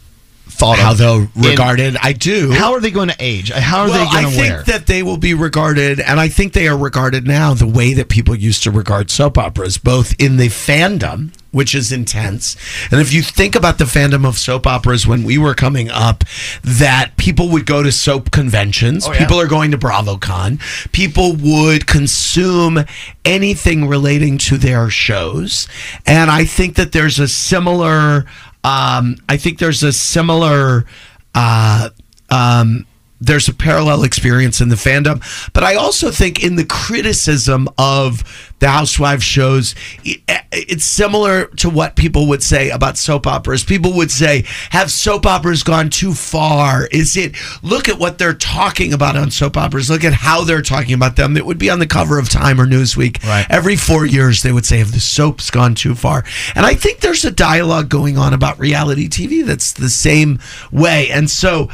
thought 0.57 0.79
How 0.79 0.92
of? 0.92 0.99
they'll 0.99 1.21
in- 1.23 1.31
regarded. 1.37 1.97
I 2.03 2.12
do. 2.12 2.53
How 2.53 2.73
are 2.73 2.81
they 2.81 2.90
going 2.90 3.09
to 3.09 3.16
age? 3.19 3.51
How 3.53 3.83
are 3.83 3.88
well, 3.88 4.07
they 4.07 4.12
going 4.23 4.33
to 4.33 4.38
wear? 4.38 4.53
I 4.53 4.57
think 4.62 4.66
that 4.66 4.87
they 4.87 5.03
will 5.03 5.16
be 5.19 5.35
regarded, 5.35 6.01
and 6.01 6.19
I 6.19 6.29
think 6.29 6.53
they 6.53 6.66
are 6.69 6.77
regarded 6.77 7.27
now 7.27 7.55
the 7.55 7.66
way 7.66 7.92
that 7.95 8.09
people 8.09 8.35
used 8.35 8.62
to 8.64 8.71
regard 8.71 9.11
soap 9.11 9.37
operas, 9.38 9.79
both 9.79 10.14
in 10.21 10.37
the 10.38 10.49
fandom, 10.49 11.33
which 11.53 11.75
is 11.75 11.90
intense, 11.92 12.55
and 12.90 13.01
if 13.01 13.12
you 13.14 13.23
think 13.23 13.55
about 13.55 13.79
the 13.79 13.85
fandom 13.85 14.27
of 14.27 14.37
soap 14.37 14.66
operas 14.66 15.07
when 15.07 15.23
we 15.25 15.38
were 15.38 15.55
coming 15.55 15.88
up, 15.88 16.23
that 16.62 17.12
people 17.16 17.49
would 17.49 17.64
go 17.64 17.83
to 17.83 17.90
soap 17.90 18.31
conventions, 18.31 19.07
Oh, 19.09 19.12
yeah. 19.12 19.19
people 19.19 19.40
are 19.40 19.47
going 19.47 19.71
to 19.71 19.79
BravoCon, 19.79 20.61
people 20.92 21.35
would 21.37 21.87
consume 21.87 22.85
anything 23.25 23.88
relating 23.88 24.37
to 24.38 24.59
their 24.59 24.90
shows, 24.90 25.66
and 26.05 26.31
I 26.31 26.45
think 26.45 26.77
that 26.77 26.92
there's 26.92 27.19
a 27.19 27.29
similar. 27.29 28.27
Um, 28.66 29.16
I 29.29 29.37
think 29.37 29.61
there's 29.61 29.85
a 29.85 29.92
similar. 29.92 30.87
Uh, 31.35 31.90
um, 32.31 32.85
there's 33.20 33.48
a 33.48 33.55
parallel 33.55 34.02
experience 34.05 34.61
in 34.61 34.68
the 34.68 34.76
fandom, 34.76 35.22
but 35.52 35.64
I 35.64 35.74
also 35.74 36.11
think 36.11 36.44
in 36.44 36.57
the 36.57 36.64
criticism 36.64 37.68
of 37.79 38.22
the 38.59 38.68
Housewives 38.68 39.22
shows, 39.24 39.74
it's 40.05 40.85
similar 40.85 41.46
to 41.57 41.68
what 41.68 41.94
people 41.96 42.26
would 42.29 42.42
say 42.42 42.70
about 42.70 42.96
soap 42.96 43.26
operas. 43.26 43.64
People 43.64 43.92
would 43.94 44.11
say, 44.11 44.44
"Have 44.70 44.90
soap 44.90 45.26
operas 45.26 45.62
gone 45.62 45.90
too 45.90 46.14
far? 46.14 46.87
Is 46.90 47.16
it? 47.16 47.35
Look 47.62 47.88
at 47.88 47.98
what 47.98 48.16
they're 48.18 48.33
talking 48.33 48.94
about 48.94 49.14
on 49.16 49.31
soap 49.31 49.59
operas. 49.59 49.90
Look 49.90 50.05
at 50.05 50.14
how 50.14 50.44
they're 50.44 50.62
talking 50.62 50.94
about 50.94 51.16
them. 51.16 51.37
It 51.37 51.44
would 51.44 51.59
be 51.59 51.68
on 51.68 51.81
the 51.81 51.87
cover 51.87 52.18
of 52.18 52.31
Time 52.31 52.59
or 52.61 52.66
Newsweek 52.66 53.22
Right. 53.26 53.46
every 53.50 53.76
four 53.76 54.07
years. 54.07 54.42
They 54.42 54.52
would 54.52 54.64
say, 54.66 54.79
"Have 54.79 54.92
the 54.92 55.00
soap's 55.00 55.50
gone 55.50 55.74
too 55.74 55.94
far?" 55.94 56.24
And 56.55 56.64
I 56.64 56.74
think 56.74 57.00
there's 57.00 57.24
a 57.26 57.31
dialogue 57.31 57.90
going 57.90 58.16
on 58.16 58.33
about 58.33 58.59
reality 58.59 59.09
TV 59.09 59.42
that's 59.42 59.72
the 59.72 59.90
same 59.90 60.38
way, 60.72 61.11
and 61.11 61.31
so. 61.31 61.68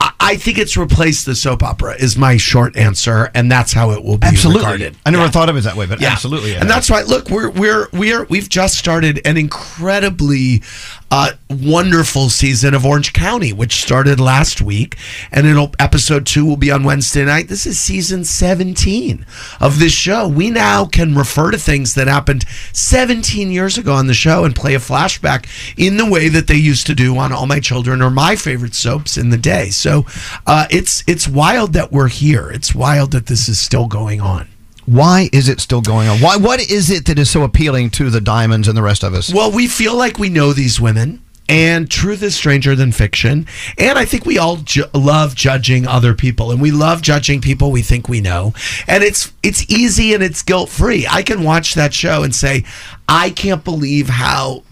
I- 0.00 0.36
think 0.36 0.58
it's 0.58 0.76
replaced 0.76 1.24
the 1.26 1.34
soap 1.34 1.62
opera 1.62 1.94
is 1.98 2.16
my 2.18 2.36
short 2.36 2.76
answer, 2.76 3.30
and 3.34 3.50
that's 3.50 3.72
how 3.72 3.92
it 3.92 4.04
will 4.04 4.18
be 4.18 4.26
absolutely. 4.26 4.62
regarded. 4.62 4.96
I 5.06 5.10
never 5.10 5.24
Yeah. 5.24 5.30
thought 5.30 5.48
of 5.48 5.56
it 5.56 5.64
that 5.64 5.74
way, 5.76 5.86
but 5.86 6.00
Yeah. 6.00 6.12
absolutely. 6.12 6.54
And 6.54 6.68
that's 6.68 6.90
why. 6.90 7.02
Look, 7.02 7.30
we're 7.30 7.48
we're 7.50 7.88
we're 7.92 8.24
we've 8.24 8.48
just 8.48 8.76
started 8.76 9.20
an 9.24 9.36
incredibly 9.38 10.62
uh, 11.10 11.32
wonderful 11.48 12.28
season 12.28 12.74
of 12.74 12.84
Orange 12.84 13.12
County, 13.12 13.52
which 13.52 13.82
started 13.82 14.20
last 14.20 14.60
week, 14.60 14.96
and 15.32 15.46
it'll 15.46 15.72
episode 15.78 16.26
two 16.26 16.44
will 16.44 16.56
be 16.56 16.70
on 16.70 16.84
Wednesday 16.84 17.24
night. 17.24 17.48
This 17.48 17.66
is 17.66 17.80
season 17.80 18.24
seventeen 18.24 19.24
of 19.60 19.78
this 19.78 19.92
show. 19.92 20.28
We 20.28 20.50
now 20.50 20.84
can 20.84 21.14
refer 21.14 21.50
to 21.50 21.58
things 21.58 21.94
that 21.94 22.08
happened 22.08 22.44
seventeen 22.72 23.50
years 23.50 23.78
ago 23.78 23.94
on 23.94 24.06
the 24.06 24.14
show 24.14 24.44
and 24.44 24.54
play 24.54 24.74
a 24.74 24.78
flashback 24.78 25.46
in 25.76 25.96
the 25.96 26.10
way 26.10 26.28
that 26.28 26.46
they 26.46 26.56
used 26.56 26.86
to 26.88 26.94
do 26.94 27.16
on 27.16 27.32
All 27.32 27.46
My 27.46 27.60
Children 27.60 28.02
or 28.02 28.10
my 28.10 28.36
favorite 28.36 28.74
soaps 28.74 29.16
in 29.16 29.30
the 29.30 29.38
day. 29.38 29.70
So 29.70 30.04
uh, 30.46 30.66
it's 30.70 31.02
it's 31.06 31.26
wild 31.26 31.72
that 31.72 31.90
we're 31.92 32.08
here. 32.08 32.50
It's 32.50 32.74
wild 32.74 33.12
that 33.12 33.26
this 33.26 33.48
is 33.48 33.58
still 33.58 33.86
going 33.86 34.20
on. 34.20 34.48
Why 34.88 35.28
is 35.34 35.48
it 35.50 35.60
still 35.60 35.82
going 35.82 36.08
on? 36.08 36.18
Why? 36.18 36.36
What 36.36 36.60
is 36.70 36.90
it 36.90 37.04
that 37.06 37.18
is 37.18 37.28
so 37.28 37.42
appealing 37.42 37.90
to 37.90 38.08
the 38.08 38.22
diamonds 38.22 38.68
and 38.68 38.76
the 38.76 38.82
rest 38.82 39.02
of 39.02 39.12
us? 39.12 39.32
Well, 39.32 39.52
we 39.52 39.66
feel 39.66 39.94
like 39.94 40.18
we 40.18 40.30
know 40.30 40.54
these 40.54 40.80
women, 40.80 41.22
and 41.46 41.90
truth 41.90 42.22
is 42.22 42.34
stranger 42.34 42.74
than 42.74 42.92
fiction. 42.92 43.46
And 43.76 43.98
I 43.98 44.06
think 44.06 44.24
we 44.24 44.38
all 44.38 44.56
ju- 44.56 44.86
love 44.94 45.34
judging 45.34 45.86
other 45.86 46.14
people, 46.14 46.50
and 46.50 46.60
we 46.60 46.70
love 46.70 47.02
judging 47.02 47.42
people 47.42 47.70
we 47.70 47.82
think 47.82 48.08
we 48.08 48.22
know. 48.22 48.54
And 48.86 49.04
it's 49.04 49.30
it's 49.42 49.70
easy 49.70 50.14
and 50.14 50.22
it's 50.22 50.42
guilt 50.42 50.70
free. 50.70 51.06
I 51.10 51.22
can 51.22 51.44
watch 51.44 51.74
that 51.74 51.92
show 51.92 52.22
and 52.22 52.34
say, 52.34 52.64
I 53.08 53.28
can't 53.30 53.64
believe 53.64 54.08
how. 54.08 54.62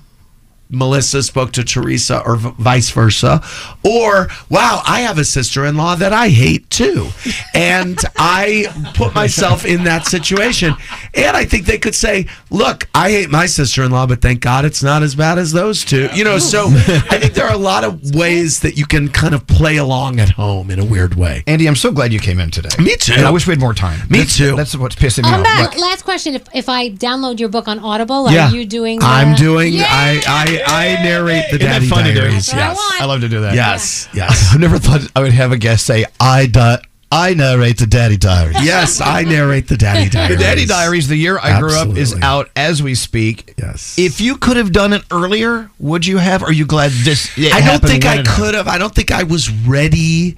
Melissa 0.71 1.23
spoke 1.23 1.53
to 1.53 1.65
Teresa, 1.65 2.21
or 2.27 2.37
v- 2.37 2.51
vice 2.59 2.91
versa, 2.91 3.43
or 3.85 4.29
wow, 4.51 4.83
I 4.87 5.01
have 5.01 5.19
a 5.19 5.25
sister-in-law 5.25 5.97
that 5.97 6.13
I 6.13 6.29
hate 6.29 6.69
too, 6.71 7.09
and 7.55 7.99
I 8.17 8.67
put 8.95 9.15
myself 9.15 9.65
in 9.65 9.85
that 9.85 10.07
situation, 10.07 10.75
and 11.15 11.37
I 11.37 11.45
think 11.45 11.67
they 11.67 11.79
could 11.79 11.95
say, 11.95 12.27
"Look, 12.51 12.89
I 12.95 13.11
hate 13.11 13.31
my 13.31 13.47
sister-in-law, 13.47 14.07
but 14.07 14.21
thank 14.21 14.41
God 14.41 14.65
it's 14.65 14.83
not 14.83 15.03
as 15.03 15.15
bad 15.15 15.39
as 15.39 15.53
those 15.53 15.85
two. 15.85 16.09
You 16.15 16.25
know, 16.25 16.39
so 16.39 16.67
I 16.67 17.19
think 17.19 17.35
there 17.35 17.47
are 17.47 17.55
a 17.55 17.59
lot 17.59 17.85
of 17.85 18.15
ways 18.15 18.61
that 18.61 18.77
you 18.77 18.87
can 18.87 19.09
kind 19.09 19.35
of 19.35 19.47
play 19.47 19.77
along 19.77 20.19
at 20.21 20.31
home 20.31 20.71
in 20.71 20.79
a 20.79 20.85
weird 20.85 21.15
way. 21.15 21.45
Andy, 21.47 21.67
I'm 21.67 21.77
so 21.77 21.93
glad 21.93 22.13
you 22.13 22.19
came 22.21 22.41
in 22.41 22.51
today. 22.51 22.71
Me 22.79 22.97
too. 22.97 23.15
And 23.17 23.27
I 23.27 23.31
wish 23.31 23.47
we 23.47 23.53
had 23.53 23.61
more 23.61 23.75
time. 23.75 24.01
Me 24.09 24.19
That's- 24.19 24.37
too. 24.37 24.57
That's 24.57 24.75
what's 24.77 24.97
pissing 24.97 25.25
me 25.25 25.31
Um, 25.31 25.41
off. 25.43 25.47
la- 25.47 25.67
But- 25.71 25.79
last 25.79 26.05
question: 26.05 26.35
If 26.35 26.43
if 26.55 26.69
I 26.69 26.91
download 26.91 27.39
your 27.39 27.49
book 27.49 27.69
on 27.69 27.79
Audible, 27.79 28.31
yeah, 28.31 28.51
are 28.51 28.55
you 28.55 28.65
doing? 28.67 28.99
The, 28.99 29.07
I'm 29.07 29.35
doing. 29.37 29.81
I 29.81 30.23
I 30.27 30.56
I 30.67 30.95
narrate 31.03 31.45
the 31.51 31.57
Isn't 31.57 31.61
that 31.61 31.73
Daddy 31.81 31.89
funny. 31.89 32.15
Diaries. 32.15 32.47
That's 32.47 32.53
what 32.53 32.59
I 32.63 32.69
Yes. 32.69 32.77
want. 32.77 33.03
I 33.03 33.05
love 33.07 33.21
to 33.23 33.29
do 33.29 33.41
that. 33.41 33.55
Yes. 33.55 34.09
Yes. 34.15 34.51
I've 34.55 34.61
never 34.61 34.79
thought 34.79 35.01
I 35.17 35.23
would 35.23 35.33
have 35.33 35.53
a 35.53 35.57
guest 35.59 35.87
say, 35.87 36.05
I, 36.21 36.47
di- 36.47 36.81
I 37.13 37.35
narrate 37.35 37.79
the 37.79 37.87
Daddy 37.87 38.17
Diaries. 38.17 38.57
Yes, 38.65 39.01
I 39.01 39.23
narrate 39.23 39.69
the 39.69 39.77
Daddy 39.77 40.11
Diaries. 40.11 40.37
The 40.37 40.43
Daddy 40.43 40.67
Diaries, 40.67 41.07
the 41.07 41.15
year 41.17 41.39
I 41.41 41.61
grew 41.61 41.77
up, 41.77 41.97
is 41.97 42.15
out 42.21 42.51
as 42.57 42.83
we 42.83 42.97
speak. 42.97 43.55
Yes. 43.57 43.97
If 43.97 44.21
you 44.21 44.37
could 44.37 44.57
have 44.57 44.73
done 44.73 44.93
it 44.93 45.03
earlier, 45.13 45.71
would 45.79 46.05
you 46.05 46.19
have? 46.19 46.43
Are 46.43 46.53
you 46.53 46.67
glad 46.67 46.91
this? 46.91 47.31
it 47.39 47.55
I 47.55 47.61
don't 47.61 47.81
think 47.81 48.05
I 48.05 48.25
could 48.25 48.55
have. 48.55 48.67
I 48.67 48.77
don't 48.79 48.93
think 48.93 49.13
I 49.13 49.23
was 49.23 49.49
ready. 49.49 50.37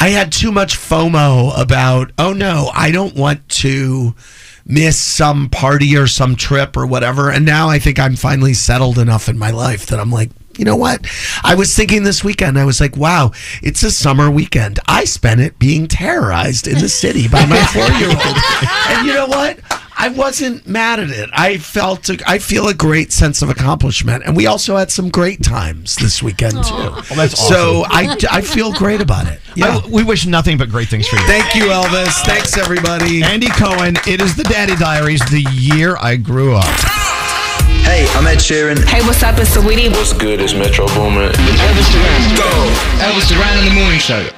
I 0.00 0.08
had 0.08 0.32
too 0.32 0.50
much 0.50 0.76
FOMO 0.76 1.56
about, 1.58 2.10
oh 2.18 2.32
no, 2.32 2.70
I 2.74 2.90
don't 2.90 3.14
want 3.14 3.48
to 3.60 4.14
miss 4.70 5.00
some 5.00 5.48
party 5.48 5.96
or 5.96 6.06
some 6.06 6.36
trip 6.36 6.76
or 6.76 6.86
whatever. 6.86 7.30
And 7.30 7.44
now 7.44 7.68
I 7.68 7.78
think 7.78 7.98
I'm 7.98 8.16
finally 8.16 8.54
settled 8.54 8.98
enough 8.98 9.28
in 9.28 9.36
my 9.36 9.50
life 9.50 9.86
that 9.86 9.98
I'm 9.98 10.10
like, 10.12 10.30
you 10.58 10.64
know 10.64 10.76
what? 10.76 11.06
I 11.42 11.54
was 11.54 11.74
thinking 11.74 12.02
this 12.02 12.22
weekend, 12.22 12.58
I 12.58 12.64
was 12.64 12.80
like, 12.80 12.96
wow, 12.96 13.32
it's 13.62 13.82
a 13.82 13.90
summer 13.90 14.30
weekend. 14.30 14.78
I 14.86 15.04
spent 15.04 15.40
it 15.40 15.58
being 15.58 15.88
terrorized 15.88 16.66
in 16.66 16.78
the 16.78 16.88
city 16.88 17.28
by 17.28 17.46
my 17.46 17.62
four 17.72 17.88
year 17.98 18.10
old. 18.10 18.36
and 18.88 19.06
you 19.06 19.14
know 19.14 19.26
what? 19.26 19.58
I 20.02 20.08
wasn't 20.08 20.66
mad 20.66 20.98
at 20.98 21.10
it. 21.10 21.28
I 21.32 21.58
felt, 21.58 22.08
a, 22.08 22.18
I 22.26 22.38
feel 22.38 22.68
a 22.68 22.74
great 22.74 23.12
sense 23.12 23.42
of 23.42 23.50
accomplishment. 23.50 24.24
And 24.24 24.34
we 24.34 24.46
also 24.46 24.76
had 24.76 24.90
some 24.90 25.10
great 25.10 25.42
times 25.42 25.94
this 25.96 26.22
weekend, 26.22 26.52
too. 26.64 26.72
Well, 26.74 27.02
that's 27.16 27.38
So. 27.38 27.84
I, 27.86 28.16
I 28.30 28.40
feel 28.40 28.72
great 28.72 29.00
about 29.02 29.26
it. 29.26 29.40
Yeah. 29.56 29.78
I- 29.84 29.88
we 29.88 30.02
wish 30.02 30.26
nothing 30.26 30.56
but 30.56 30.70
great 30.70 30.88
things 30.88 31.06
for 31.06 31.16
you. 31.16 31.26
Thank 31.26 31.54
you, 31.54 31.64
Elvis. 31.64 32.14
Thanks, 32.24 32.56
everybody. 32.56 33.22
Andy 33.22 33.48
Cohen, 33.48 33.96
it 34.06 34.20
is 34.22 34.34
the 34.36 34.44
Daddy 34.44 34.74
Diaries, 34.76 35.20
the 35.30 35.42
year 35.52 35.96
I 35.98 36.16
grew 36.16 36.54
up. 36.56 36.64
Hey, 37.84 38.06
I'm 38.16 38.26
Ed 38.26 38.38
Sheeran. 38.38 38.82
Hey, 38.88 39.02
what's 39.06 39.22
up? 39.22 39.38
It's 39.38 39.50
Saweetie. 39.56 39.90
What's 39.90 40.12
good? 40.12 40.40
It's 40.40 40.54
Metro 40.54 40.86
Boomin. 40.88 41.32
Elvis 41.32 41.92
Duran. 41.92 42.36
Go. 42.36 42.50
Elvis 43.04 43.28
Duran 43.28 43.58
in 43.58 43.64
the 43.74 43.80
morning 43.80 43.98
show. 43.98 44.28